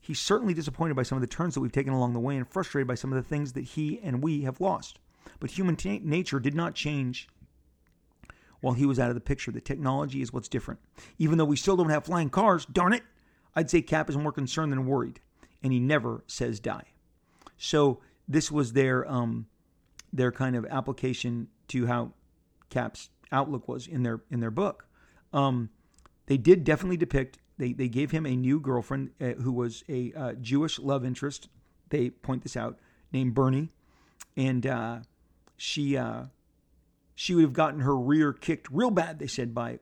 [0.00, 2.48] He's certainly disappointed by some of the turns that we've taken along the way and
[2.48, 4.98] frustrated by some of the things that he and we have lost.
[5.38, 7.28] But human t- nature did not change
[8.60, 9.50] while he was out of the picture.
[9.50, 10.80] The technology is what's different.
[11.18, 13.02] Even though we still don't have flying cars, darn it,
[13.54, 15.20] I'd say Cap is more concerned than worried,
[15.62, 16.84] and he never says die.
[17.56, 19.46] So this was their um,
[20.12, 22.12] their kind of application to how
[22.68, 24.86] Cap's outlook was in their in their book.
[25.32, 25.70] Um,
[26.26, 27.38] they did definitely depict.
[27.58, 31.48] They they gave him a new girlfriend uh, who was a uh, Jewish love interest.
[31.88, 32.78] They point this out,
[33.12, 33.70] named Bernie,
[34.36, 34.98] and uh,
[35.56, 36.24] she uh,
[37.14, 39.18] she would have gotten her rear kicked real bad.
[39.18, 39.80] They said by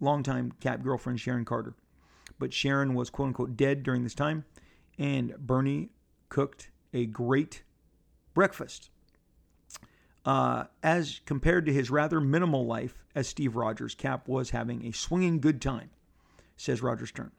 [0.00, 1.74] longtime Cap girlfriend Sharon Carter
[2.42, 4.44] but Sharon was quote unquote dead during this time,
[4.98, 5.90] and Bernie
[6.28, 7.62] cooked a great
[8.34, 8.90] breakfast.
[10.24, 14.90] Uh, as compared to his rather minimal life as Steve Rogers, Cap was having a
[14.90, 15.90] swinging good time,
[16.56, 17.30] says Roger Stern.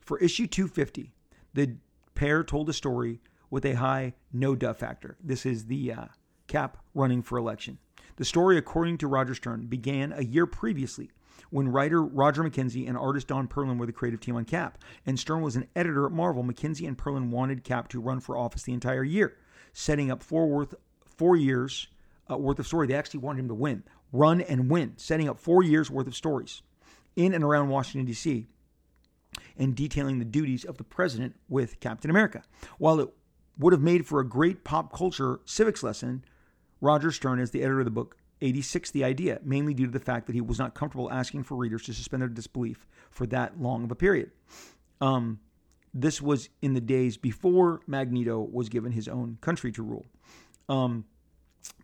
[0.00, 1.12] For issue 250,
[1.52, 1.76] the
[2.14, 3.20] pair told a story
[3.50, 5.18] with a high no duh factor.
[5.22, 6.04] This is the uh,
[6.46, 7.76] Cap running for election.
[8.16, 11.10] The story, according to Roger Stern, began a year previously
[11.50, 15.18] when writer Roger McKenzie and artist Don Perlin were the creative team on Cap, and
[15.18, 18.62] Stern was an editor at Marvel, McKenzie and Perlin wanted Cap to run for office
[18.62, 19.36] the entire year,
[19.72, 20.74] setting up four worth
[21.04, 21.88] four years
[22.30, 22.86] uh, worth of story.
[22.86, 26.14] They actually wanted him to win, run and win, setting up four years worth of
[26.14, 26.62] stories
[27.16, 28.46] in and around Washington D.C.
[29.58, 32.42] and detailing the duties of the president with Captain America.
[32.78, 33.08] While it
[33.58, 36.24] would have made for a great pop culture civics lesson,
[36.80, 40.00] Roger Stern, as the editor of the book, 86 the idea, mainly due to the
[40.00, 43.60] fact that he was not comfortable asking for readers to suspend their disbelief for that
[43.60, 44.30] long of a period.
[45.00, 45.40] Um,
[45.92, 50.06] this was in the days before Magneto was given his own country to rule.
[50.68, 51.04] Um,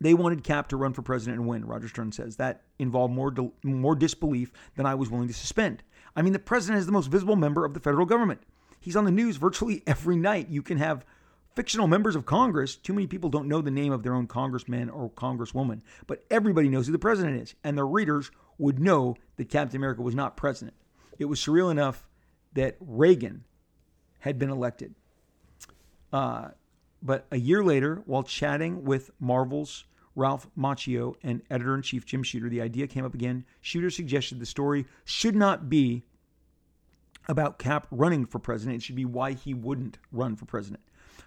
[0.01, 2.37] they wanted Cap to run for president and win, Roger Stern says.
[2.37, 5.83] That involved more, more disbelief than I was willing to suspend.
[6.15, 8.41] I mean, the president is the most visible member of the federal government.
[8.81, 10.49] He's on the news virtually every night.
[10.49, 11.05] You can have
[11.57, 14.91] fictional members of Congress, too many people don't know the name of their own congressman
[14.91, 17.55] or congresswoman, but everybody knows who the president is.
[17.65, 20.77] And the readers would know that Captain America was not president.
[21.19, 22.07] It was surreal enough
[22.53, 23.45] that Reagan
[24.19, 24.95] had been elected.
[26.13, 26.49] Uh,
[27.03, 29.85] but a year later, while chatting with Marvel's
[30.15, 33.45] Ralph Macchio and editor in chief Jim Shooter, the idea came up again.
[33.61, 36.05] Shooter suggested the story should not be
[37.29, 40.83] about Cap running for president, it should be why he wouldn't run for president.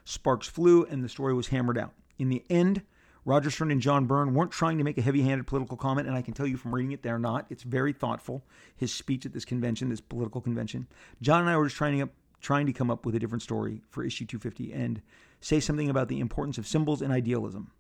[0.06, 1.94] Sparks flew, and the story was hammered out.
[2.18, 2.84] In the end,
[3.26, 6.16] Roger Stern and John Byrne weren't trying to make a heavy handed political comment, and
[6.16, 7.46] I can tell you from reading it, they're not.
[7.50, 8.44] It's very thoughtful,
[8.76, 10.88] his speech at this convention, this political convention.
[11.22, 12.10] John and I were just trying to,
[12.42, 15.02] trying to come up with a different story for issue 250 and
[15.42, 17.72] say something about the importance of symbols and idealism.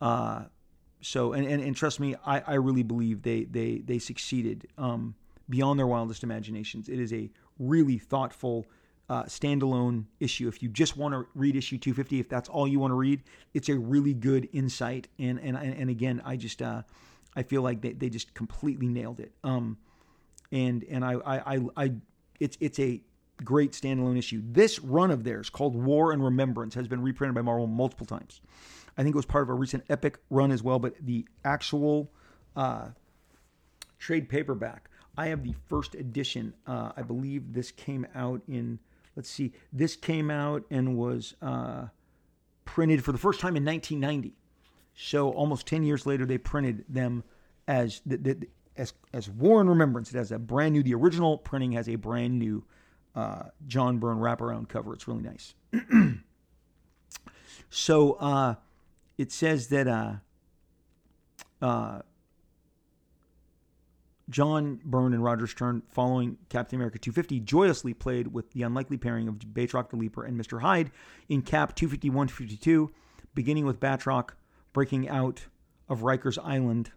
[0.00, 0.44] Uh,
[1.02, 5.14] so, and, and, and trust me, I, I really believe they, they, they succeeded um,
[5.48, 6.88] beyond their wildest imaginations.
[6.88, 8.66] It is a really thoughtful,
[9.10, 10.46] uh, standalone issue.
[10.46, 13.22] If you just want to read issue 250, if that's all you want to read,
[13.52, 15.08] it's a really good insight.
[15.18, 16.82] And and and again, I just uh,
[17.34, 19.32] I feel like they, they just completely nailed it.
[19.42, 19.78] Um,
[20.52, 21.92] and and I, I I I
[22.38, 23.02] it's it's a
[23.44, 24.42] great standalone issue.
[24.46, 28.40] This run of theirs called War and Remembrance has been reprinted by Marvel multiple times.
[28.96, 32.12] I think it was part of a recent Epic run as well, but the actual
[32.54, 32.88] uh,
[33.98, 34.88] trade paperback.
[35.16, 36.54] I have the first edition.
[36.66, 38.78] Uh, I believe this came out in
[39.16, 41.86] let's see, this came out and was uh,
[42.64, 44.34] printed for the first time in 1990.
[44.94, 47.24] So almost 10 years later, they printed them
[47.66, 50.12] as the, the, as as Remembrance.
[50.12, 50.82] It has a brand new.
[50.82, 52.64] The original printing has a brand new
[53.14, 54.94] uh, John Byrne wraparound cover.
[54.94, 55.54] It's really nice.
[57.70, 58.54] so uh,
[59.18, 60.14] it says that uh,
[61.62, 62.00] uh,
[64.30, 69.28] John Byrne and Roger Stern, following Captain America 250, joyously played with the unlikely pairing
[69.28, 70.60] of Batroc the Leaper and Mr.
[70.60, 70.90] Hyde
[71.28, 72.90] in Cap 251 52,
[73.34, 74.30] beginning with Batroc
[74.72, 75.46] breaking out
[75.88, 76.92] of Rikers Island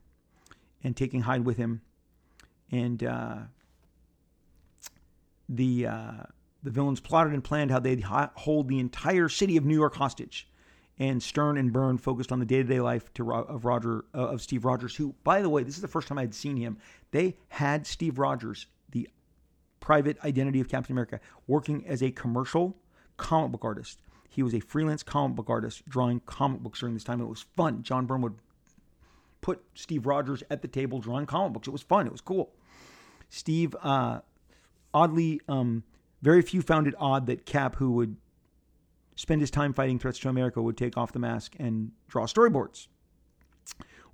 [0.83, 1.81] and taking Hyde with him.
[2.71, 3.37] And uh,
[5.49, 6.23] the uh,
[6.61, 10.47] the villains plotted and planned how they'd hold the entire city of New York hostage.
[10.99, 14.63] And Stern and Byrne focused on the day-to-day life to, of Roger uh, of Steve
[14.63, 16.77] Rogers, who, by the way, this is the first time I'd seen him.
[17.11, 19.09] They had Steve Rogers, the
[19.79, 22.77] private identity of Captain America, working as a commercial
[23.17, 24.01] comic book artist.
[24.29, 27.21] He was a freelance comic book artist drawing comic books during this time.
[27.21, 27.83] It was fun.
[27.83, 28.35] John Byrne would
[29.41, 31.67] put Steve Rogers at the table drawing comic books.
[31.67, 32.05] It was fun.
[32.05, 32.53] It was cool.
[33.29, 34.19] Steve uh,
[34.93, 35.83] oddly, um,
[36.21, 38.15] very few found it odd that Cap, who would
[39.15, 42.87] spend his time fighting threats to America, would take off the mask and draw storyboards.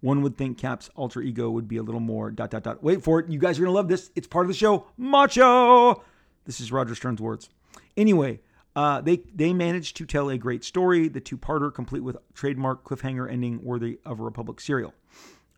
[0.02, 2.84] One would think Cap's alter ego would be a little more dot dot dot.
[2.84, 3.30] Wait for it.
[3.30, 4.12] You guys are gonna love this.
[4.16, 4.88] It's part of the show.
[4.98, 6.04] Macho.
[6.46, 7.50] This is Roger Stern's words.
[7.98, 8.40] Anyway,
[8.76, 13.30] uh, they they managed to tell a great story, the two-parter, complete with trademark cliffhanger
[13.30, 14.94] ending worthy of a Republic serial.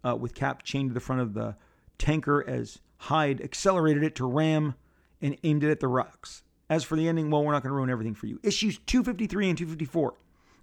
[0.04, 1.56] Uh, with Cap chained to the front of the
[2.00, 4.74] tanker as Hyde accelerated it to ram
[5.22, 6.42] and aimed it at the rocks.
[6.72, 8.39] As for the ending, well, we're not going to ruin everything for you.
[8.43, 10.13] Issues 253 and 254.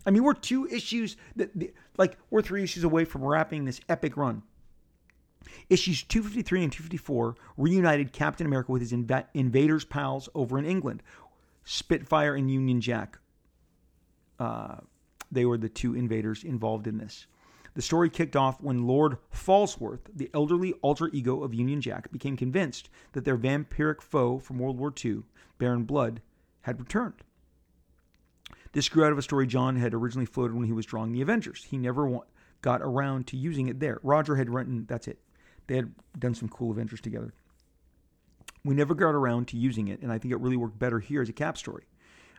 [0.06, 1.50] I mean, we're two issues that,
[1.98, 4.42] like, we're three issues away from wrapping this epic run.
[5.68, 11.02] Issues 253 and 254 reunited Captain America with his inv- invaders' pals over in England,
[11.64, 13.18] Spitfire and Union Jack.
[14.38, 14.76] Uh,
[15.30, 17.26] they were the two invaders involved in this.
[17.78, 22.36] The story kicked off when Lord Falsworth, the elderly alter ego of Union Jack, became
[22.36, 25.22] convinced that their vampiric foe from World War II,
[25.58, 26.20] Baron Blood,
[26.62, 27.22] had returned.
[28.72, 31.22] This grew out of a story John had originally floated when he was drawing the
[31.22, 31.68] Avengers.
[31.70, 32.18] He never
[32.62, 34.00] got around to using it there.
[34.02, 35.20] Roger had written, that's it.
[35.68, 37.32] They had done some cool Avengers together.
[38.64, 41.22] We never got around to using it, and I think it really worked better here
[41.22, 41.84] as a cap story.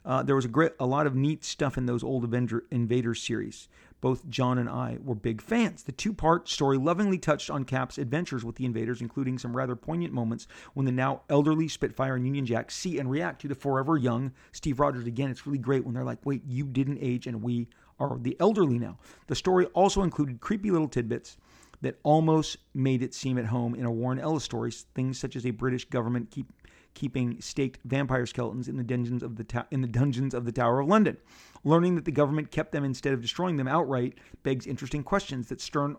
[0.06, 3.22] Uh, there was a great, a lot of neat stuff in those old Avenger, Invaders
[3.22, 3.68] series.
[4.02, 5.84] Both John and I were big fans.
[5.84, 9.76] The two part story lovingly touched on Cap's adventures with the invaders, including some rather
[9.76, 13.56] poignant moments when the now elderly Spitfire and Union Jack see and react to the
[13.56, 15.30] forever young Steve Rogers again.
[15.30, 17.68] It's really great when they're like, wait, you didn't age and we
[18.00, 18.97] are the elderly now.
[19.28, 21.38] The story also included creepy little tidbits
[21.82, 25.45] that almost made it seem at home in a Warren Ellis story, things such as
[25.45, 26.47] a British government keep
[26.94, 30.82] keeping staked vampire skeletons in the dungeons of the in the dungeons of the Tower
[30.82, 31.18] of London.
[31.64, 35.62] Learning that the government kept them instead of destroying them outright begs interesting questions that
[35.62, 35.98] Stern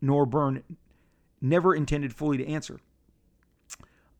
[0.00, 0.62] nor Byrne
[1.40, 2.80] never intended fully to answer.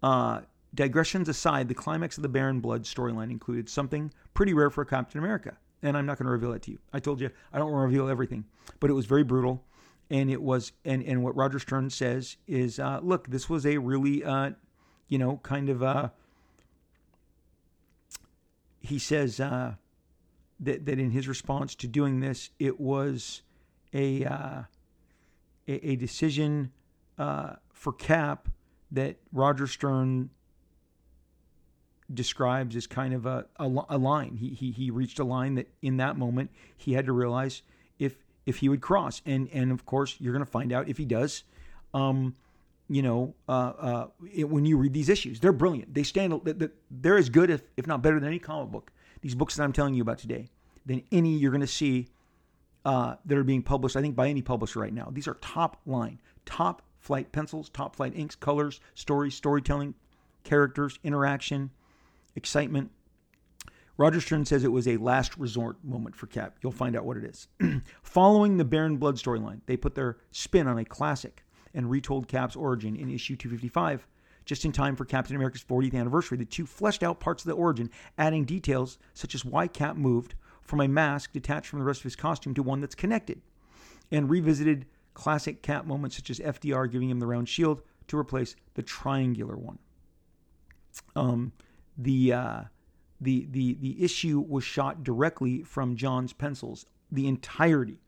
[0.03, 0.41] Uh,
[0.75, 5.19] digressions aside, the climax of the Baron Blood storyline included something pretty rare for Captain
[5.19, 6.79] America, and I'm not going to reveal it to you.
[6.93, 8.45] I told you I don't want to reveal everything,
[8.81, 9.65] but it was very brutal,
[10.11, 13.79] and it was and and what Roger Stern says is, uh, look, this was a
[13.79, 14.51] really uh,
[15.13, 16.09] you know, kind of uh,
[18.81, 19.75] he says uh,
[20.59, 23.43] that that in his response to doing this, it was
[23.93, 24.63] a uh,
[25.69, 26.73] a, a, decision
[27.19, 28.49] uh, for Cap
[28.91, 30.31] that Roger Stern
[32.15, 34.37] describes as kind of a, a, a, line.
[34.37, 37.61] He, he he reached a line that in that moment he had to realize
[37.99, 40.97] if if he would cross, and and of course you're going to find out if
[40.97, 41.45] he does.
[41.93, 42.35] Um,
[42.93, 45.41] you know, uh, uh, it, when you read these issues.
[45.41, 45.95] They're brilliant.
[45.95, 46.39] They stand,
[46.91, 48.93] they're as good, if, if not better than any comic book.
[49.23, 50.51] These books that I'm telling you about today,
[50.85, 52.09] than any you're going to see
[52.85, 55.09] uh, that are being published, I think, by any publisher right now.
[55.11, 59.95] These are top line, top flight pencils, top flight inks, colors, stories, storytelling,
[60.45, 61.71] characters, interaction,
[62.37, 62.91] excitement.
[63.97, 66.57] Roger Stern says it was a last resort moment for Cap.
[66.63, 67.49] You'll find out what it is.
[68.03, 71.42] Following the Baron Blood storyline, they put their spin on a classic
[71.75, 74.07] and retold Cap's origin in issue 255.
[74.45, 77.55] Just in time for Captain America's 40th anniversary, the two fleshed out parts of the
[77.55, 82.01] origin, adding details such as why Cap moved from a mask detached from the rest
[82.01, 83.41] of his costume to one that's connected,
[84.11, 88.57] and revisited classic Cap moments such as FDR giving him the round shield to replace
[88.75, 89.79] the triangular one.
[91.15, 91.53] Um,
[91.97, 92.61] the uh,
[93.21, 96.87] the the the issue was shot directly from John's pencils.
[97.11, 98.01] The entirety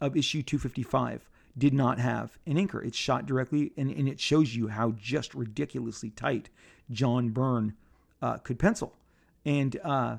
[0.00, 1.28] of issue 255
[1.60, 2.84] did not have an inker.
[2.84, 6.48] It's shot directly, and, and it shows you how just ridiculously tight
[6.90, 7.74] John Byrne
[8.22, 8.96] uh, could pencil.
[9.44, 10.16] And uh,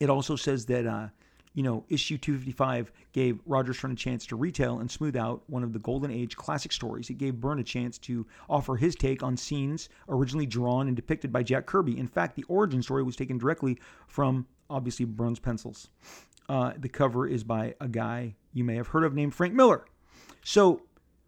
[0.00, 1.08] it also says that, uh,
[1.54, 5.64] you know, issue 255 gave Roger Stern a chance to retell and smooth out one
[5.64, 7.10] of the golden age classic stories.
[7.10, 11.32] It gave Byrne a chance to offer his take on scenes originally drawn and depicted
[11.32, 11.98] by Jack Kirby.
[11.98, 15.88] In fact, the origin story was taken directly from obviously Byrne's pencils.
[16.48, 19.84] Uh, the cover is by a guy you may have heard of named Frank Miller.
[20.48, 20.82] So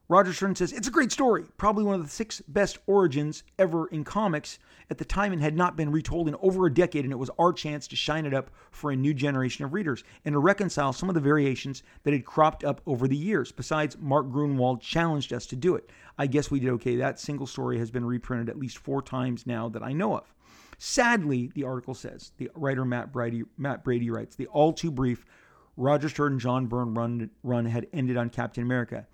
[0.08, 3.88] Roger Stern says it's a great story, probably one of the six best origins ever
[3.88, 4.60] in comics
[4.90, 7.28] at the time and had not been retold in over a decade, and it was
[7.36, 10.92] our chance to shine it up for a new generation of readers and to reconcile
[10.92, 13.50] some of the variations that had cropped up over the years.
[13.50, 15.90] Besides, Mark Gruenwald challenged us to do it.
[16.16, 16.94] I guess we did okay.
[16.94, 20.32] That single story has been reprinted at least four times now that I know of.
[20.78, 25.24] Sadly, the article says, the writer Matt Brady, Matt Brady writes, the all too brief
[25.78, 29.06] Roger Stern and John Byrne run, run had ended on Captain America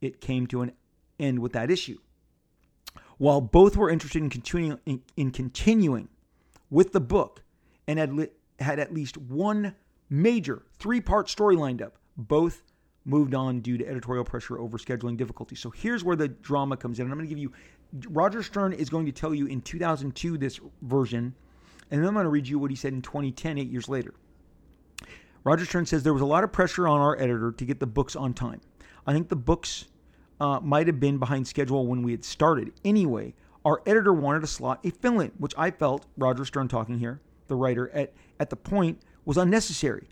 [0.00, 0.72] it came to an
[1.18, 1.98] end with that issue.
[3.18, 6.08] While both were interested in continuing, in, in continuing
[6.70, 7.42] with the book
[7.86, 9.74] and had, li- had at least one
[10.10, 12.62] major three part story lined up, both
[13.04, 15.60] moved on due to editorial pressure over scheduling difficulties.
[15.60, 17.06] So here's where the drama comes in.
[17.06, 17.52] And I'm going to give you
[18.08, 21.34] Roger Stern is going to tell you in 2002 this version,
[21.90, 24.14] and then I'm going to read you what he said in 2010, eight years later.
[25.48, 27.86] Roger Stern says there was a lot of pressure on our editor to get the
[27.86, 28.60] books on time.
[29.06, 29.86] I think the books
[30.38, 32.74] uh, might have been behind schedule when we had started.
[32.84, 33.32] Anyway,
[33.64, 37.22] our editor wanted to slot a fill in, which I felt, Roger Stern talking here,
[37.46, 40.06] the writer, at, at the point was unnecessary.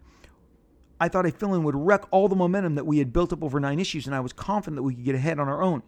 [0.99, 3.45] I thought a fill in would wreck all the momentum that we had built up
[3.45, 5.83] over nine issues, and I was confident that we could get ahead on our own.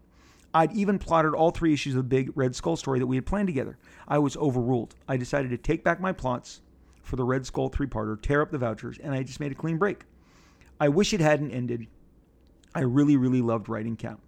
[0.53, 3.25] I'd even plotted all three issues of the big Red Skull story that we had
[3.25, 3.79] planned together.
[4.07, 4.95] I was overruled.
[5.09, 6.61] I decided to take back my plots
[7.09, 9.57] for the Red Skull three parter, tear up the vouchers, and I just made a
[9.57, 10.05] clean break.
[10.81, 11.89] I wish it hadn't ended
[12.75, 14.21] I really, really loved writing Cap.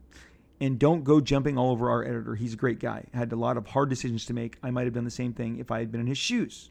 [0.60, 2.34] And don't go jumping all over our editor.
[2.34, 3.04] He's a great guy.
[3.14, 4.56] Had a lot of hard decisions to make.
[4.62, 6.70] I might have done the same thing if I had been in his shoes.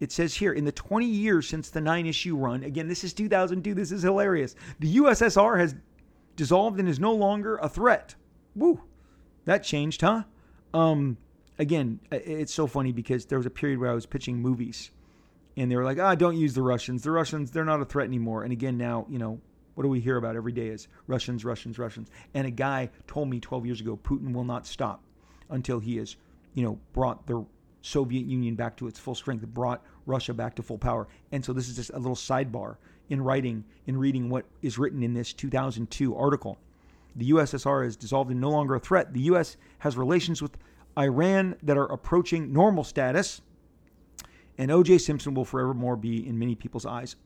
[0.00, 3.12] It says here, in the 20 years since the nine issue run, again, this is
[3.12, 4.56] 2002, this is hilarious.
[4.80, 5.76] The USSR has
[6.34, 8.16] dissolved and is no longer a threat.
[8.56, 8.80] Woo,
[9.44, 10.24] that changed, huh?
[10.74, 11.16] Um,
[11.58, 14.90] again, it's so funny because there was a period where I was pitching movies
[15.56, 17.02] and they were like, ah, don't use the Russians.
[17.02, 18.44] The Russians, they're not a threat anymore.
[18.44, 19.40] And again, now, you know,
[19.74, 22.10] what do we hear about every day is Russians, Russians, Russians.
[22.34, 25.02] And a guy told me 12 years ago, Putin will not stop
[25.50, 26.16] until he has,
[26.54, 27.44] you know, brought the
[27.82, 31.08] Soviet Union back to its full strength, brought Russia back to full power.
[31.32, 32.76] And so this is just a little sidebar
[33.08, 36.58] in writing, in reading what is written in this 2002 article.
[37.16, 39.12] The USSR is dissolved and no longer a threat.
[39.12, 39.56] The U.S.
[39.80, 40.56] has relations with
[40.98, 43.42] Iran that are approaching normal status.
[44.58, 44.98] And O.J.
[44.98, 47.16] Simpson will forevermore be, in many people's eyes,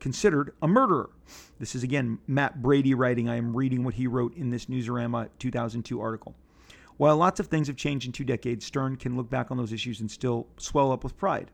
[0.00, 1.10] considered a murderer.
[1.58, 3.28] This is again Matt Brady writing.
[3.28, 6.34] I am reading what he wrote in this Newsarama 2002 article.
[6.96, 9.72] While lots of things have changed in two decades, Stern can look back on those
[9.72, 11.50] issues and still swell up with pride.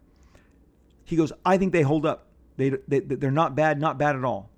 [1.04, 2.26] He goes, I think they hold up.
[2.56, 4.50] They, they, they're not bad, not bad at all.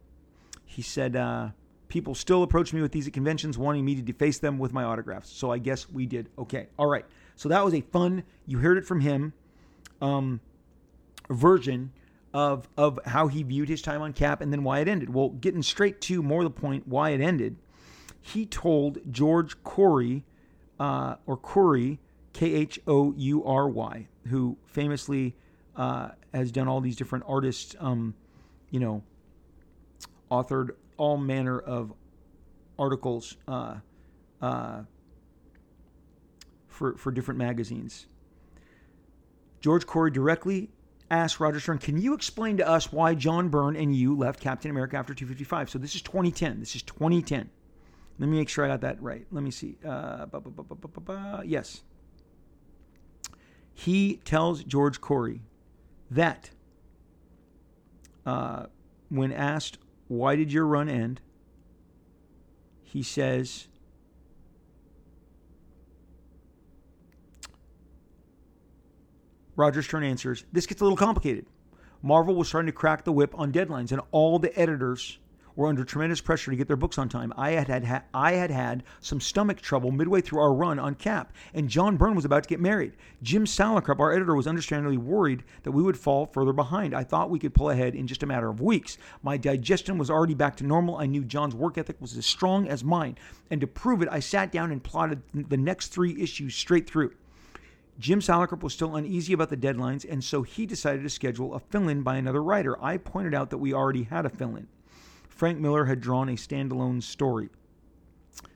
[0.67, 1.51] He said, uh,
[1.95, 4.83] People still approach me with these at conventions wanting me to deface them with my
[4.83, 5.31] autographs.
[5.31, 6.67] So I guess we did okay.
[6.77, 7.05] All right.
[7.37, 9.33] So that was a fun, you heard it from him,
[10.01, 10.41] um,
[11.31, 11.93] version
[12.33, 15.15] of of how he viewed his time on Cap and then why it ended.
[15.15, 17.57] Well, getting straight to more the point why it ended,
[18.21, 20.23] he told George Khoury,
[20.81, 22.01] uh, or Corey,
[22.33, 25.37] K H O U R Y, who famously
[25.77, 28.15] uh, has done all these different artists, um,
[28.71, 29.03] you know,
[30.31, 31.93] authored all manner of
[32.79, 33.77] articles uh,
[34.43, 34.83] uh
[36.67, 38.07] for for different magazines.
[39.65, 40.69] George Khoury directly
[41.11, 44.71] asked Roger Stern, Can you explain to us why John Byrne and you left Captain
[44.71, 45.71] America after 255?
[45.71, 46.61] So this is 2010.
[46.61, 47.49] This is 2010.
[48.19, 49.27] Let me make sure I got that right.
[49.31, 49.79] Let me see.
[49.83, 50.27] Uh,
[51.47, 51.83] yes.
[53.73, 55.41] He tells George Khoury
[56.11, 56.51] that
[58.27, 58.67] uh,
[59.09, 61.23] when asked, Why did your run end?
[62.83, 63.69] He says,
[69.57, 71.47] Roger Stern answers, This gets a little complicated.
[72.03, 75.19] Marvel was starting to crack the whip on deadlines, and all the editors
[75.57, 77.33] were under tremendous pressure to get their books on time.
[77.37, 80.97] I had had ha- I had had some stomach trouble midway through our run on
[80.97, 82.95] Cap, and John Byrne was about to get married.
[83.23, 86.95] Jim Salicrup, our editor, was understandably worried that we would fall further behind.
[86.95, 88.99] I thought we could pull ahead in just a matter of weeks.
[89.23, 90.97] My digestion was already back to normal.
[90.97, 93.17] I knew John's work ethic was as strong as mine,
[93.51, 97.13] and to prove it, I sat down and plotted the next three issues straight through.
[97.99, 101.61] Jim Salicrup was still uneasy about the deadlines, and so he decided to schedule a
[101.61, 102.83] fill in by another writer.
[102.83, 104.67] I pointed out that we already had a fill in.
[105.29, 107.51] Frank Miller had drawn a standalone story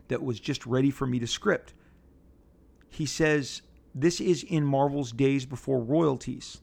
[0.08, 1.74] that was just ready for me to script.
[2.88, 3.62] He says,
[3.94, 6.60] This is in Marvel's days before royalties.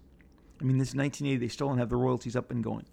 [0.60, 2.86] I mean, this is 1980, they still don't have the royalties up and going.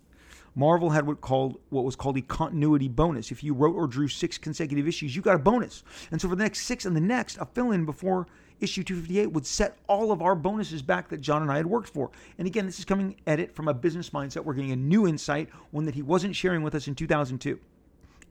[0.54, 3.30] Marvel had what called what was called a continuity bonus.
[3.30, 5.82] If you wrote or drew six consecutive issues, you got a bonus.
[6.10, 8.26] And so for the next six and the next, a fill-in before
[8.62, 11.88] issue 258 would set all of our bonuses back that John and I had worked
[11.88, 12.10] for.
[12.38, 14.44] And again, this is coming at it from a business mindset.
[14.44, 17.58] We're getting a new insight, one that he wasn't sharing with us in 2002.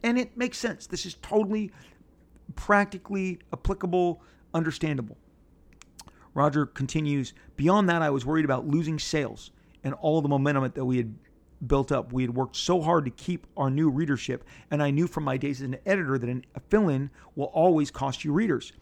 [0.04, 0.88] And it makes sense.
[0.88, 1.72] This is totally
[2.56, 4.22] practically applicable,
[4.54, 5.18] understandable.
[6.34, 9.52] Roger continues, beyond that, I was worried about losing sales
[9.84, 11.14] and all the momentum that we had
[11.68, 12.12] built up.
[12.14, 15.38] We had worked so hard to keep our new readership, and I knew from my
[15.38, 18.74] days as an editor that a fill in will always cost you readers.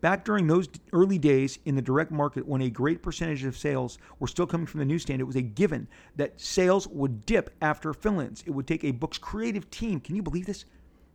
[0.00, 3.98] Back during those early days in the direct market, when a great percentage of sales
[4.20, 7.92] were still coming from the newsstand, it was a given that sales would dip after
[7.92, 8.44] fill ins.
[8.46, 10.64] It would take a book's creative team, can you believe this?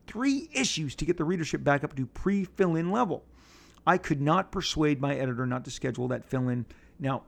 [0.05, 3.23] Three issues to get the readership back up to pre fill in level.
[3.87, 6.65] I could not persuade my editor not to schedule that fill in.
[6.99, 7.23] Now,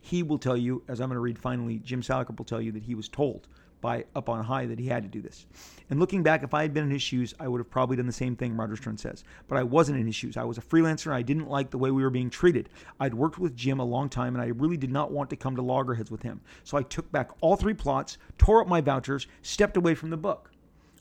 [0.00, 2.72] he will tell you, as I'm going to read finally, Jim Salicrup will tell you
[2.72, 3.48] that he was told
[3.82, 5.44] by up on high that he had to do this.
[5.90, 8.06] And looking back, if I had been in his shoes, I would have probably done
[8.06, 9.24] the same thing, Roger Stern says.
[9.48, 10.38] But I wasn't in his shoes.
[10.38, 12.70] I was a freelancer I didn't like the way we were being treated.
[12.98, 15.56] I'd worked with Jim a long time and I really did not want to come
[15.56, 16.40] to loggerheads with him.
[16.64, 20.16] So I took back all three plots, tore up my vouchers, stepped away from the
[20.16, 20.50] book.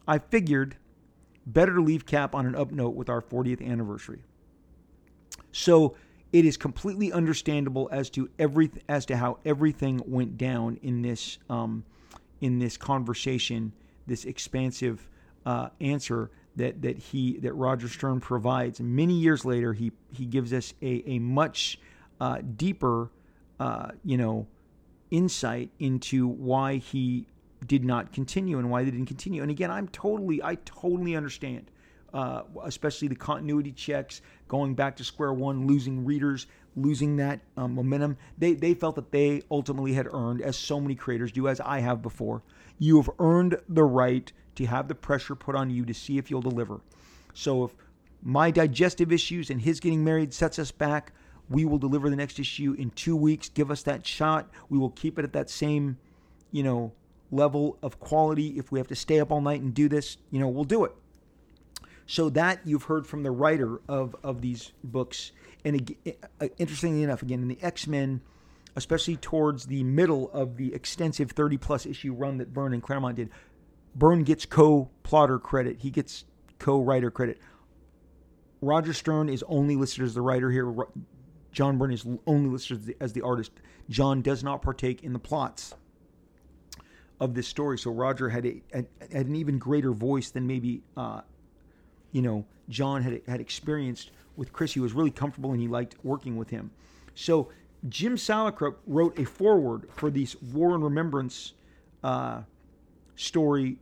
[0.07, 0.75] I figured
[1.45, 4.23] better to leave Cap on an up note with our 40th anniversary.
[5.51, 5.95] So
[6.33, 11.37] it is completely understandable as to every as to how everything went down in this
[11.49, 11.83] um,
[12.41, 13.71] in this conversation,
[14.07, 15.07] this expansive
[15.45, 18.81] uh, answer that that he that Roger Stern provides.
[18.81, 21.79] Many years later, he he gives us a a much
[22.19, 23.09] uh, deeper,
[23.59, 24.47] uh, you know,
[25.11, 27.25] insight into why he
[27.65, 29.41] did not continue and why they didn't continue.
[29.41, 31.71] And again, I'm totally I totally understand
[32.13, 37.75] uh, especially the continuity checks, going back to square one, losing readers, losing that um,
[37.75, 38.17] momentum.
[38.37, 41.79] They, they felt that they ultimately had earned, as so many creators do, as I
[41.79, 42.43] have before,
[42.79, 46.29] you have earned the right to have the pressure put on you to see if
[46.29, 46.81] you'll deliver.
[47.33, 47.71] So if
[48.21, 51.13] my digestive issues and his getting married sets us back,
[51.49, 53.49] we will deliver the next issue in two weeks.
[53.49, 54.49] Give us that shot.
[54.69, 55.97] We will keep it at that same,
[56.51, 56.93] you know,
[57.31, 58.57] level of quality.
[58.57, 60.85] If we have to stay up all night and do this, you know, we'll do
[60.85, 60.93] it.
[62.11, 65.31] So that you've heard from the writer of of these books.
[65.63, 65.95] And
[66.41, 68.19] uh, interestingly enough, again in the X Men,
[68.75, 73.15] especially towards the middle of the extensive 30 plus issue run that Byrne and Claremont
[73.15, 73.29] did,
[73.95, 75.77] Byrne gets co-plotter credit.
[75.79, 76.25] He gets
[76.59, 77.39] co-writer credit.
[78.59, 80.69] Roger Stern is only listed as the writer here.
[81.53, 83.53] John Byrne is only listed as the artist.
[83.89, 85.75] John does not partake in the plots
[87.21, 87.77] of this story.
[87.77, 91.21] So Roger had, a, had, an even greater voice than maybe uh,
[92.11, 94.73] you know, John had had experienced with Chris.
[94.73, 96.71] He was really comfortable and he liked working with him.
[97.15, 97.49] So
[97.89, 101.53] Jim Salicrup wrote a foreword for this War and Remembrance
[102.03, 102.41] uh,
[103.15, 103.77] story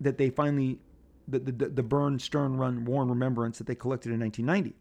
[0.00, 0.78] that they finally,
[1.28, 4.76] the, the, the Byrne Stern run War and Remembrance that they collected in 1990.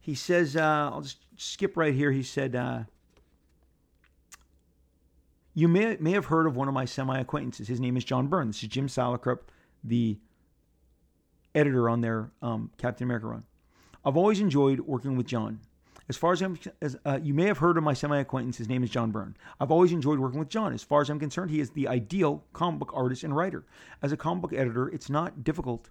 [0.00, 2.12] He says, uh, I'll just skip right here.
[2.12, 2.80] He said, uh,
[5.54, 7.68] You may, may have heard of one of my semi acquaintances.
[7.68, 8.48] His name is John Byrne.
[8.48, 9.40] This is Jim Salicrup,
[9.82, 10.18] the
[11.54, 13.44] editor on their um, Captain America run.
[14.04, 15.60] I've always enjoyed working with John.
[16.08, 18.68] As far as I'm, as uh, you may have heard of my semi acquaintance, his
[18.68, 19.34] name is John Byrne.
[19.58, 20.74] I've always enjoyed working with John.
[20.74, 23.64] As far as I'm concerned, he is the ideal comic book artist and writer.
[24.02, 25.88] As a comic book editor, it's not difficult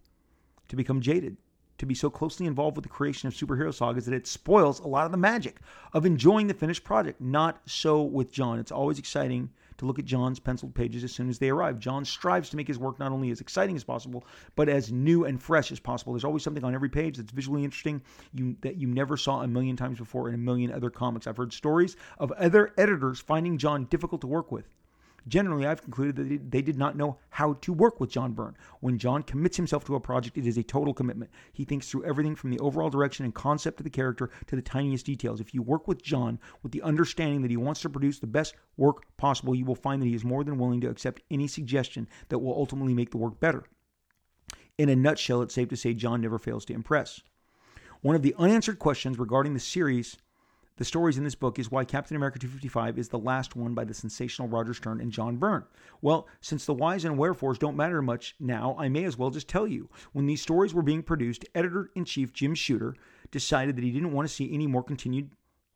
[0.70, 1.38] to become jaded,
[1.80, 4.88] to be so closely involved with the creation of superhero sagas that it spoils a
[4.88, 5.58] lot of the magic
[5.94, 7.20] of enjoying the finished project.
[7.20, 8.60] Not so with John.
[8.60, 9.50] It's always exciting
[9.84, 11.78] to look at John's penciled pages as soon as they arrive.
[11.78, 15.26] John strives to make his work not only as exciting as possible, but as new
[15.26, 16.14] and fresh as possible.
[16.14, 18.02] There's always something on every page that's visually interesting
[18.34, 21.28] you, that you never saw a million times before in a million other comics.
[21.28, 24.68] I've heard stories of other editors finding John difficult to work with.
[25.28, 28.58] Generally, I've concluded that they did not know how to work with John Byrne.
[28.82, 31.32] When John commits himself to a project, it is a total commitment.
[31.54, 34.62] He thinks through everything from the overall direction and concept of the character to the
[34.62, 35.40] tiniest details.
[35.40, 38.56] If you work with John with the understanding that he wants to produce the best
[38.76, 42.08] work possible, you will find that he is more than willing to accept any suggestion
[42.28, 43.64] that will ultimately make the work better.
[44.78, 47.22] In a nutshell, it's safe to say John never fails to impress.
[48.02, 50.18] One of the unanswered questions regarding the series
[50.78, 53.84] the stories in this book is why Captain America 255 is the last one by
[53.84, 55.66] the sensational Roger Stern and John Byrne.
[56.02, 59.48] Well, since the whys and wherefores don't matter much now, I may as well just
[59.48, 59.90] tell you.
[60.14, 62.96] When these stories were being produced, editor in chief Jim Shooter
[63.30, 65.32] decided that he didn't want to see any more continued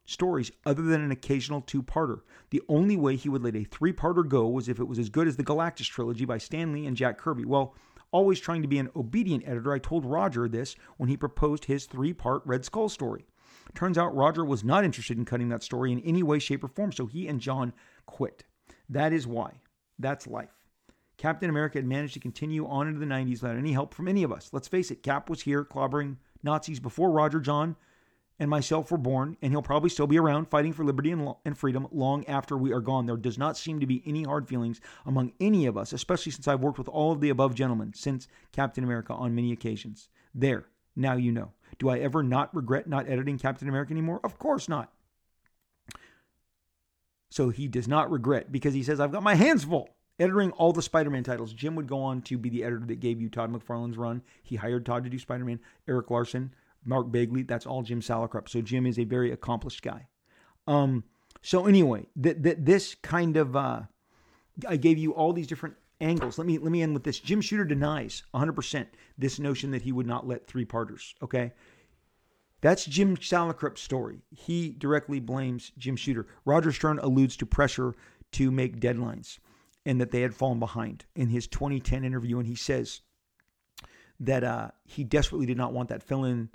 [0.05, 2.21] stories other than an occasional two parter.
[2.49, 5.09] The only way he would let a three parter go was if it was as
[5.09, 7.45] good as the Galactus trilogy by Stan Lee and Jack Kirby.
[7.45, 7.75] Well,
[8.11, 11.85] always trying to be an obedient editor, I told Roger this when he proposed his
[11.85, 13.25] three part Red Skull story.
[13.75, 16.67] Turns out Roger was not interested in cutting that story in any way, shape, or
[16.67, 17.73] form, so he and John
[18.05, 18.43] quit.
[18.89, 19.61] That is why.
[19.99, 20.57] That's life.
[21.17, 24.23] Captain America had managed to continue on into the 90s without any help from any
[24.23, 24.49] of us.
[24.53, 27.75] Let's face it, Cap was here clobbering Nazis before Roger John
[28.39, 31.39] and myself were born, and he'll probably still be around fighting for liberty and, lo-
[31.43, 33.07] and freedom long after we are gone.
[33.07, 36.47] There does not seem to be any hard feelings among any of us, especially since
[36.47, 40.09] I've worked with all of the above gentlemen since Captain America on many occasions.
[40.35, 40.65] There,
[40.95, 41.53] now you know.
[41.79, 44.19] Do I ever not regret not editing Captain America anymore?
[44.23, 44.91] Of course not.
[47.29, 49.89] So he does not regret because he says, I've got my hands full
[50.19, 51.53] editing all the Spider Man titles.
[51.53, 54.21] Jim would go on to be the editor that gave you Todd McFarlane's run.
[54.43, 56.53] He hired Todd to do Spider Man, Erik Larsen,
[56.85, 57.43] Mark Bagley.
[57.43, 58.49] That's all Jim Salicrup.
[58.49, 60.07] So Jim is a very accomplished guy.
[60.65, 61.03] Um,
[61.41, 63.81] so anyway, th- th- this kind of uh,
[64.67, 66.37] I gave you all these different angles.
[66.37, 67.19] Let me let me end with this.
[67.19, 68.87] Jim Shooter denies 100%
[69.17, 71.15] this notion that he would not let three parters.
[71.21, 71.53] Okay.
[72.61, 74.21] That's Jim Salicrup's story.
[74.31, 76.25] He directly blames Jim Shooter.
[76.43, 77.93] Roger Stern alludes to pressure
[78.33, 79.37] to make deadlines
[79.85, 82.39] and that they had fallen behind in his 2010 interview.
[82.39, 83.01] And he says
[84.19, 86.49] that uh, he desperately did not want that fill in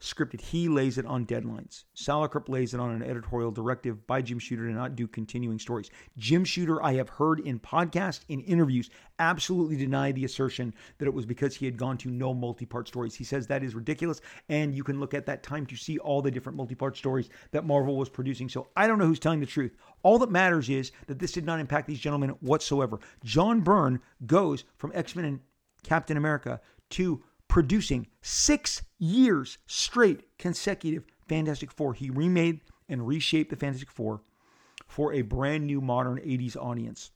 [0.00, 0.40] scripted.
[0.40, 1.84] He lays it on deadlines.
[1.96, 5.90] Salicrup lays it on an editorial directive by Jim Shooter to not do continuing stories.
[6.16, 11.14] Jim Shooter, I have heard in podcasts, in interviews, absolutely deny the assertion that it
[11.14, 13.14] was because he had gone to no multi-part stories.
[13.14, 16.22] He says that is ridiculous, and you can look at that time to see all
[16.22, 18.48] the different multi-part stories that Marvel was producing.
[18.48, 19.76] So I don't know who's telling the truth.
[20.04, 23.00] All that matters is that this did not impact these gentlemen whatsoever.
[23.24, 25.40] John Byrne goes from X-Men and
[25.82, 26.60] Captain America
[26.90, 27.22] to
[27.58, 31.92] producing six years straight consecutive Fantastic Four.
[31.92, 34.22] He remade and reshaped the Fantastic Four
[34.86, 37.10] for a brand new modern 80s audience.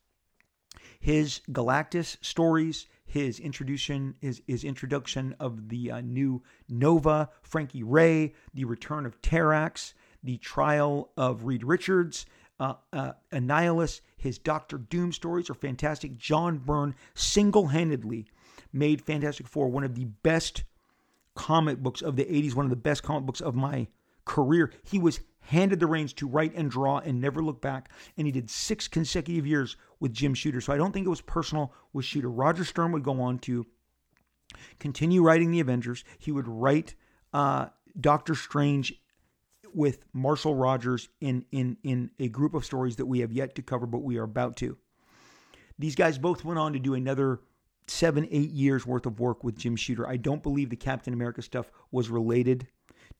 [0.98, 8.35] His Galactus stories, his introduction, his, his introduction of the uh, new Nova, Frankie Raye,
[8.52, 9.94] the return of Terrax,
[10.24, 12.27] the trial of Reed Richards,
[12.59, 16.16] uh, uh, Annihilus, his Doctor Doom stories are fantastic.
[16.16, 18.27] John Byrne single handedly
[18.72, 20.64] made Fantastic Four one of the best
[21.34, 23.88] comic books of the 80s, one of the best comic books of my
[24.24, 24.72] career.
[24.82, 27.90] He was handed the reins to write and draw and never look back.
[28.16, 30.60] And he did six consecutive years with Jim Shooter.
[30.60, 32.30] So I don't think it was personal with Shooter.
[32.30, 33.66] Roger Stern would go on to
[34.78, 36.04] continue writing the Avengers.
[36.18, 36.94] He would write
[37.32, 37.68] uh,
[37.98, 38.94] Doctor Strange
[39.74, 43.62] with Marshall Rogers in in in a group of stories that we have yet to
[43.62, 44.76] cover, but we are about to.
[45.78, 47.40] These guys both went on to do another
[47.86, 50.09] seven, eight years worth of work with Jim Shooter.
[50.09, 52.68] I don't believe the Captain America stuff was related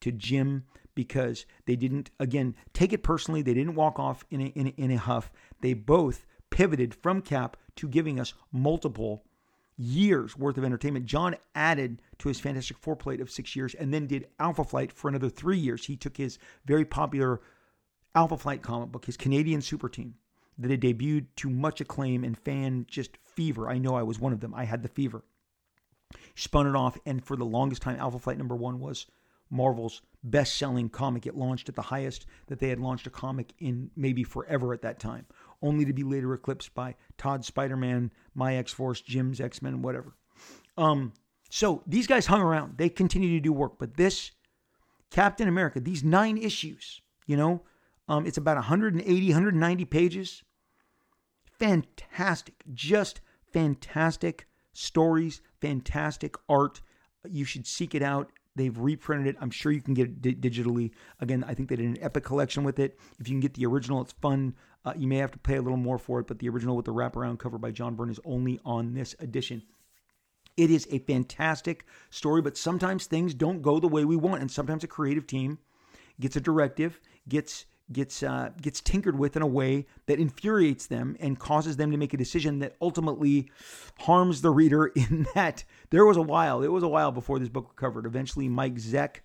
[0.01, 0.65] to Jim
[0.95, 3.43] because they didn't, again, take it personally.
[3.43, 5.31] They didn't walk off in a, in a, in a huff.
[5.61, 9.25] They both pivoted from Cap to giving us multiple
[9.77, 11.07] years worth of entertainment.
[11.07, 14.93] John added to his Fantastic Four plate of six years and then did Alpha Flight
[14.93, 15.87] for another three years.
[15.87, 17.41] He took his very popular
[18.15, 20.15] Alpha Flight comic book, his Canadian super team,
[20.59, 23.69] that had debuted to much acclaim and fan just fever.
[23.69, 24.55] I know I was one of them.
[24.55, 25.25] I had the fever.
[26.35, 29.07] Spun it off, and for the longest time, Alpha Flight number one was
[29.51, 31.27] Marvel's best selling comic.
[31.27, 34.83] It launched at the highest that they had launched a comic in maybe forever at
[34.83, 35.27] that time,
[35.63, 39.83] only to be later eclipsed by Todd Spider Man, My X Force, Jim's X Men,
[39.83, 40.15] whatever.
[40.77, 41.13] Um,
[41.51, 42.79] so these guys hung around.
[42.79, 44.33] They continued to do work, but this
[45.11, 47.63] Captain America, these nine issues, you know,
[48.09, 50.43] um, it's about 180, 190 pages.
[51.59, 53.21] Fantastic, just
[53.53, 56.81] fantastic stories, fantastic art.
[57.29, 58.33] You should seek it out.
[58.55, 59.37] They've reprinted it.
[59.41, 60.91] I'm sure you can get it di- digitally.
[61.21, 62.99] Again, I think they did an epic collection with it.
[63.19, 64.55] If you can get the original, it's fun.
[64.85, 66.85] Uh, you may have to pay a little more for it, but the original with
[66.85, 69.63] the wraparound cover by John Byrne is only on this edition.
[70.57, 74.51] It is a fantastic story, but sometimes things don't go the way we want, and
[74.51, 75.59] sometimes a creative team
[76.21, 81.17] gets a directive, gets gets uh, gets tinkered with in a way that infuriates them
[81.21, 83.51] and causes them to make a decision that ultimately
[84.01, 84.87] harms the reader.
[84.97, 88.07] In that there was a while, it was a while before this book recovered.
[88.07, 89.21] Eventually, Mike Zeck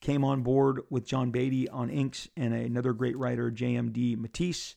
[0.00, 3.92] came on board with John Beatty on inks and another great writer, J.M.
[3.92, 4.76] DeMatteis,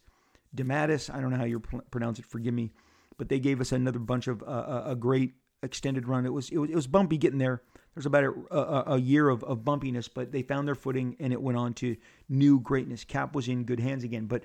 [0.56, 1.14] DeMatteis.
[1.14, 2.26] I don't know how you pronounce it.
[2.26, 2.72] Forgive me,
[3.18, 5.34] but they gave us another bunch of uh, a great
[5.64, 6.26] extended run.
[6.26, 7.62] It was, it was it was bumpy getting there.
[7.94, 11.34] There's about a, a, a, year of, of bumpiness, but they found their footing and
[11.34, 11.98] it went on to
[12.30, 13.04] new greatness.
[13.04, 14.28] Cap was in good hands again.
[14.28, 14.44] But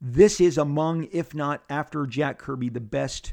[0.00, 3.32] this is among, if not after Jack Kirby, the best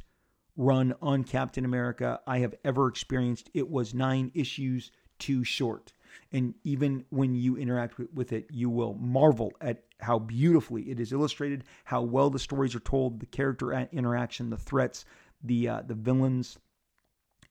[0.55, 3.49] run on Captain America I have ever experienced.
[3.53, 5.91] It was nine issues too short.
[6.31, 11.11] And even when you interact with, it, you will marvel at how beautifully it is
[11.11, 15.05] illustrated, how well the stories are told, the character interaction, the threats,
[15.43, 16.57] the uh, the villains.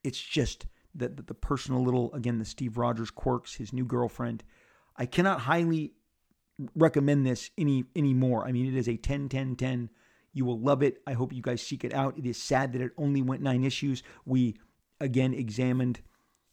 [0.05, 4.45] It's just the, the, the personal little, again, the Steve Rogers quirks, his new girlfriend.
[4.97, 5.93] I cannot highly
[6.75, 8.47] recommend this any anymore.
[8.47, 9.91] I mean, it is a 10 10 10
[10.33, 11.03] You will love it.
[11.07, 12.19] I hope you guys seek it out.
[12.19, 14.03] It is sad that it only went nine issues.
[14.25, 14.57] We
[15.01, 16.01] again examined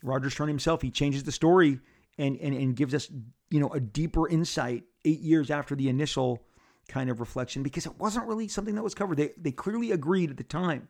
[0.02, 0.82] Roger Stern himself.
[0.82, 1.80] He changes the story
[2.18, 3.10] and and, and gives us
[3.50, 6.44] you know a deeper insight eight years after the initial
[6.88, 9.18] kind of reflection because it wasn't really something that was covered.
[9.18, 10.88] They they clearly agreed at the time.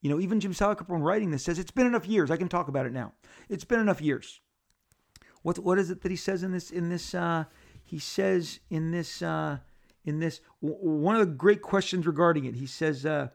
[0.00, 2.30] You know, even Jim Salinger, when writing this, says it's been enough years.
[2.30, 3.12] I can talk about it now.
[3.48, 4.40] It's been enough years.
[5.42, 7.14] What what is it that he says in this in this?
[7.14, 7.44] Uh,
[7.84, 9.58] he says in this uh,
[10.04, 12.54] in this one of the great questions regarding it.
[12.54, 13.28] He says, uh,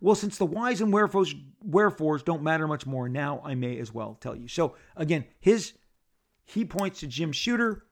[0.00, 1.34] "Well, since the whys and wherefores
[1.64, 5.74] wherefores don't matter much more, now I may as well tell you." So again, his
[6.44, 7.84] he points to Jim Shooter.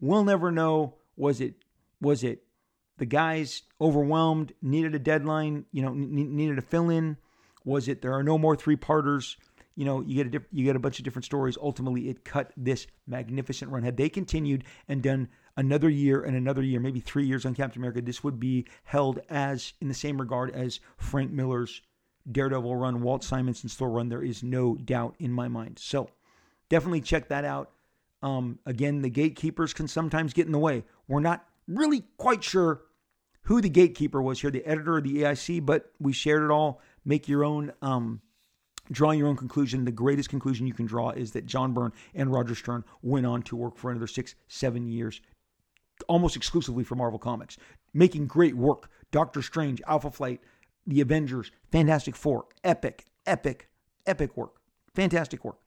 [0.00, 0.96] We'll never know.
[1.16, 1.64] Was it
[2.00, 2.44] was it
[2.98, 7.16] the guys overwhelmed, needed a deadline, you know, n- needed a fill in?
[7.64, 9.36] Was it there are no more three parters?
[9.74, 11.56] You know, you get a diff- you get a bunch of different stories.
[11.60, 13.82] Ultimately, it cut this magnificent run.
[13.82, 17.80] Had they continued and done another year and another year, maybe three years on Captain
[17.80, 21.82] America, this would be held as in the same regard as Frank Miller's
[22.30, 24.08] Daredevil run, Walt Simonson's Thor run.
[24.08, 25.78] There is no doubt in my mind.
[25.78, 26.10] So
[26.68, 27.70] definitely check that out.
[28.22, 30.84] Um, again, the gatekeepers can sometimes get in the way.
[31.08, 32.82] We're not really quite sure
[33.44, 36.80] who the gatekeeper was here, the editor of the EIC, but we shared it all.
[37.04, 38.20] Make your own, um,
[38.90, 39.84] drawing your own conclusion.
[39.84, 43.42] The greatest conclusion you can draw is that John Byrne and Roger Stern went on
[43.42, 45.20] to work for another six, seven years,
[46.08, 47.56] almost exclusively for Marvel Comics,
[47.92, 48.90] making great work.
[49.10, 50.40] Doctor Strange, Alpha Flight,
[50.86, 53.68] The Avengers, Fantastic Four, epic, epic,
[54.06, 54.54] epic work.
[54.94, 55.58] Fantastic work.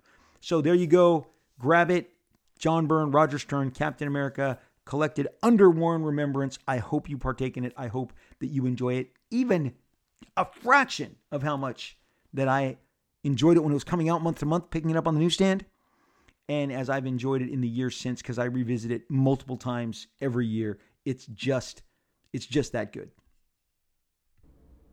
[0.41, 1.27] So there you go.
[1.59, 2.11] Grab it.
[2.57, 6.57] John Byrne, Roger Stern, Captain America, collected under War and Remembrance.
[6.67, 7.73] I hope you partake in it.
[7.75, 9.73] I hope that you enjoy it, even
[10.37, 11.97] a fraction of how much
[12.33, 12.77] that I
[13.23, 15.19] enjoyed it when it was coming out month to month, picking it up on the
[15.19, 15.65] newsstand.
[16.47, 20.07] And as I've enjoyed it in the years since, because I revisit it multiple times
[20.21, 21.81] every year, it's just,
[22.33, 23.09] it's just that good.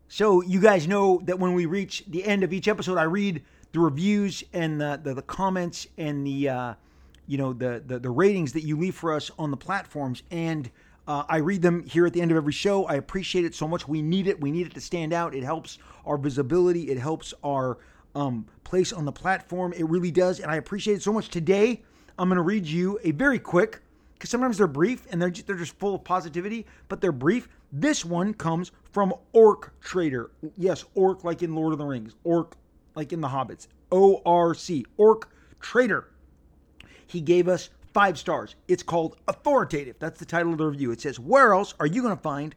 [0.09, 3.43] So you guys know that when we reach the end of each episode, I read
[3.73, 6.75] the reviews and the the, the comments and the uh,
[7.27, 10.71] you know the, the the ratings that you leave for us on the platforms and
[11.07, 12.85] uh, I read them here at the end of every show.
[12.87, 13.89] I appreciate it so much.
[13.89, 14.41] We need it.
[14.41, 15.35] We need it to stand out.
[15.35, 16.91] It helps our visibility.
[16.91, 17.79] It helps our
[18.15, 19.73] um, place on the platform.
[19.73, 20.41] It really does.
[20.41, 21.29] And I appreciate it so much.
[21.29, 21.83] Today,
[22.19, 23.81] I'm going to read you a very quick,
[24.15, 27.49] because sometimes they're brief and they're just, they're just full of positivity, but they're brief.
[27.73, 30.31] This one comes from Orc Trader.
[30.57, 32.15] Yes, Orc like in Lord of the Rings.
[32.23, 32.55] Orc
[32.95, 33.67] like in The Hobbits.
[33.91, 34.85] O R C.
[34.99, 35.29] Orc
[35.61, 36.11] Trader.
[37.07, 38.57] He gave us five stars.
[38.69, 39.97] It's called Authoritative.
[39.99, 40.91] That's the title of the review.
[40.91, 42.55] It says, Where else are you going to find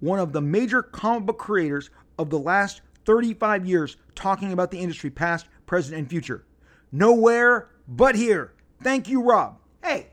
[0.00, 4.78] one of the major comic book creators of the last 35 years talking about the
[4.78, 6.44] industry, past, present, and future?
[6.92, 8.52] Nowhere but here.
[8.82, 9.58] Thank you, Rob.
[9.82, 10.08] Hey,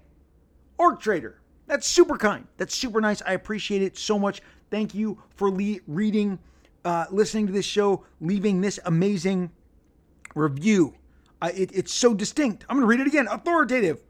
[0.77, 1.41] Orc Trader.
[1.67, 2.47] That's super kind.
[2.57, 3.21] That's super nice.
[3.25, 4.41] I appreciate it so much.
[4.69, 6.39] Thank you for le- reading,
[6.83, 9.51] uh, listening to this show, leaving this amazing
[10.35, 10.95] review.
[11.41, 12.65] Uh, it, it's so distinct.
[12.69, 13.27] I'm going to read it again.
[13.27, 14.01] Authoritative.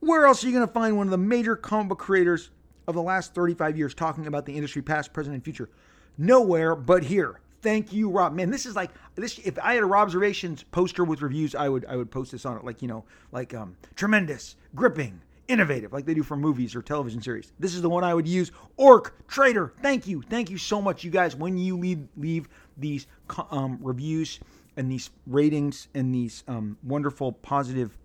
[0.00, 2.50] Where else are you going to find one of the major comic book creators
[2.86, 5.68] of the last 35 years talking about the industry, past, present, and future?
[6.18, 7.40] Nowhere but here.
[7.62, 8.34] Thank you, Rob.
[8.34, 9.38] Man, this is like this.
[9.38, 12.46] If I had a Rob Observations poster with reviews, I would I would post this
[12.46, 12.64] on it.
[12.64, 17.20] Like you know, like um, tremendous, gripping, innovative, like they do for movies or television
[17.20, 17.52] series.
[17.58, 18.52] This is the one I would use.
[18.76, 19.72] Orc Trader.
[19.82, 21.34] Thank you, thank you so much, you guys.
[21.34, 23.06] When you leave leave these
[23.50, 24.38] um, reviews
[24.76, 27.96] and these ratings and these um, wonderful positive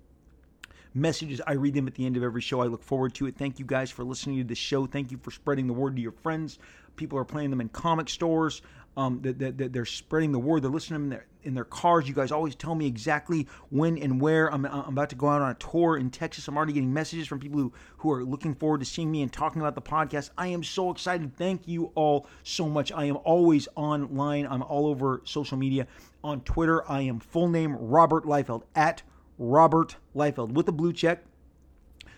[0.93, 1.41] messages.
[1.45, 2.61] I read them at the end of every show.
[2.61, 3.35] I look forward to it.
[3.37, 4.85] Thank you guys for listening to the show.
[4.85, 6.59] Thank you for spreading the word to your friends.
[6.95, 8.61] People are playing them in comic stores.
[8.97, 10.63] Um, that, that, they're spreading the word.
[10.63, 12.09] They're listening in their, in their cars.
[12.09, 14.53] You guys always tell me exactly when and where.
[14.53, 16.49] I'm, I'm about to go out on a tour in Texas.
[16.49, 19.31] I'm already getting messages from people who, who are looking forward to seeing me and
[19.31, 20.31] talking about the podcast.
[20.37, 21.37] I am so excited.
[21.37, 22.91] Thank you all so much.
[22.91, 24.45] I am always online.
[24.45, 25.87] I'm all over social media.
[26.21, 29.03] On Twitter, I am full name Robert Liefeld at
[29.43, 31.23] Robert Liefeld with a blue check.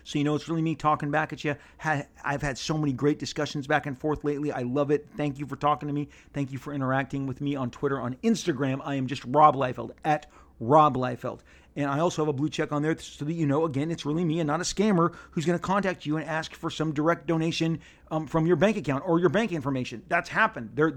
[0.02, 1.56] So you know it's really me talking back at you.
[1.82, 4.52] I've had so many great discussions back and forth lately.
[4.52, 5.08] I love it.
[5.16, 6.10] Thank you for talking to me.
[6.34, 7.98] Thank you for interacting with me on Twitter.
[7.98, 10.26] On Instagram, I am just Rob Liefeld at
[10.60, 11.40] Rob Liefeld.
[11.76, 14.06] And I also have a blue check on there so that you know, again, it's
[14.06, 16.92] really me and not a scammer who's going to contact you and ask for some
[16.92, 17.80] direct donation
[18.10, 20.02] um, from your bank account or your bank information.
[20.08, 20.70] That's happened.
[20.74, 20.92] There,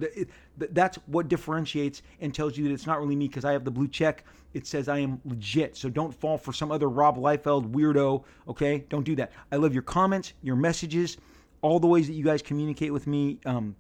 [0.58, 3.72] that's what differentiates and tells you that it's not really me because I have the
[3.72, 4.24] blue check.
[4.54, 5.76] It says I am legit.
[5.76, 8.24] So don't fall for some other Rob Liefeld weirdo.
[8.48, 9.32] Okay, don't do that.
[9.52, 11.18] I love your comments, your messages,
[11.62, 13.40] all the ways that you guys communicate with me.
[13.46, 13.76] Um,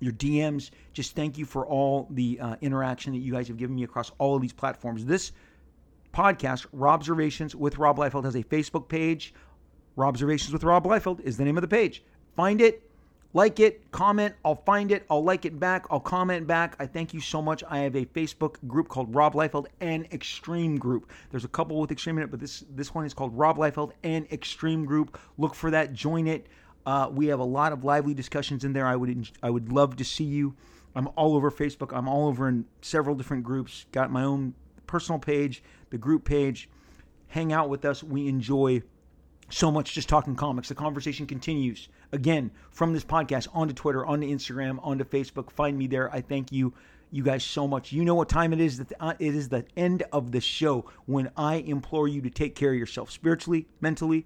[0.00, 0.70] your DMs.
[0.92, 4.10] Just thank you for all the uh, interaction that you guys have given me across
[4.18, 5.04] all of these platforms.
[5.04, 5.32] This
[6.14, 9.34] podcast, Rob Observations with Rob Liefeld, has a Facebook page.
[9.96, 12.02] Rob Observations with Rob Liefeld is the name of the page.
[12.36, 12.88] Find it,
[13.32, 14.34] like it, comment.
[14.44, 15.04] I'll find it.
[15.10, 15.86] I'll like it back.
[15.90, 16.76] I'll comment back.
[16.78, 17.64] I thank you so much.
[17.68, 21.10] I have a Facebook group called Rob Liefeld and Extreme Group.
[21.30, 23.90] There's a couple with Extreme in it, but this this one is called Rob Liefeld
[24.04, 25.18] and Extreme Group.
[25.36, 25.92] Look for that.
[25.92, 26.46] Join it.
[26.86, 28.86] Uh, we have a lot of lively discussions in there.
[28.86, 30.54] I would I would love to see you.
[30.94, 31.96] I'm all over Facebook.
[31.96, 33.86] I'm all over in several different groups.
[33.90, 34.54] Got my own
[34.94, 35.60] personal page,
[35.90, 36.68] the group page.
[37.26, 38.00] Hang out with us.
[38.00, 38.80] We enjoy
[39.50, 40.68] so much just talking comics.
[40.68, 45.50] The conversation continues again from this podcast onto Twitter, onto Instagram, onto Facebook.
[45.50, 46.14] Find me there.
[46.14, 46.72] I thank you,
[47.10, 47.90] you guys, so much.
[47.90, 48.78] You know what time it is.
[48.78, 52.54] That uh, it is the end of the show when I implore you to take
[52.54, 54.24] care of yourself spiritually, mentally,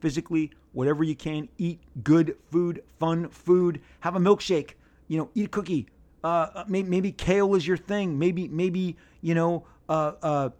[0.00, 1.48] physically, whatever you can.
[1.58, 3.80] Eat good food, fun food.
[4.00, 4.72] Have a milkshake.
[5.06, 5.86] You know, eat a cookie.
[6.24, 8.18] Uh, maybe, maybe kale is your thing.
[8.18, 10.50] Maybe, maybe you know, uh, uh,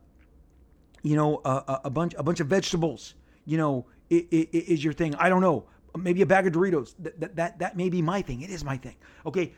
[1.02, 3.14] you know, uh, a bunch, a bunch of vegetables.
[3.44, 5.14] You know, is your thing.
[5.14, 5.64] I don't know.
[5.96, 6.94] Maybe a bag of Doritos.
[6.98, 8.42] That, that, that, that may be my thing.
[8.42, 8.96] It is my thing.
[9.24, 9.52] Okay.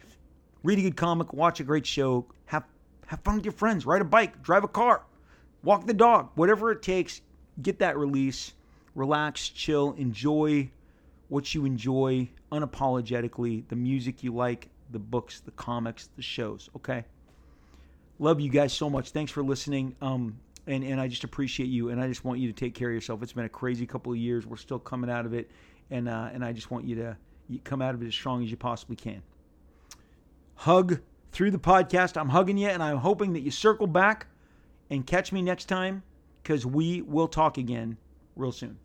[0.63, 2.65] Read a good comic, watch a great show, have,
[3.07, 5.07] have fun with your friends, ride a bike, drive a car,
[5.63, 7.23] walk the dog, whatever it takes,
[7.63, 8.53] get that release,
[8.95, 10.71] relax, chill, enjoy
[11.29, 16.69] what you enjoy unapologetically, the music you like, the books, the comics, the shows.
[16.77, 17.07] Okay.
[18.21, 19.11] Love you guys so much.
[19.11, 19.97] Thanks for listening.
[20.03, 22.89] Um, and and I just appreciate you, and I just want you to take care
[22.89, 23.23] of yourself.
[23.23, 24.47] It's been a crazy couple of years.
[24.47, 25.51] We're still coming out of it,
[25.91, 27.17] and uh, and I just want you to
[27.65, 29.23] come out of it as strong as you possibly can.
[30.55, 31.01] Hug
[31.33, 32.21] through the podcast.
[32.21, 34.27] I'm hugging you, and I'm hoping that you circle back
[34.91, 36.03] and catch me next time
[36.43, 37.97] because we will talk again
[38.37, 38.79] real soon.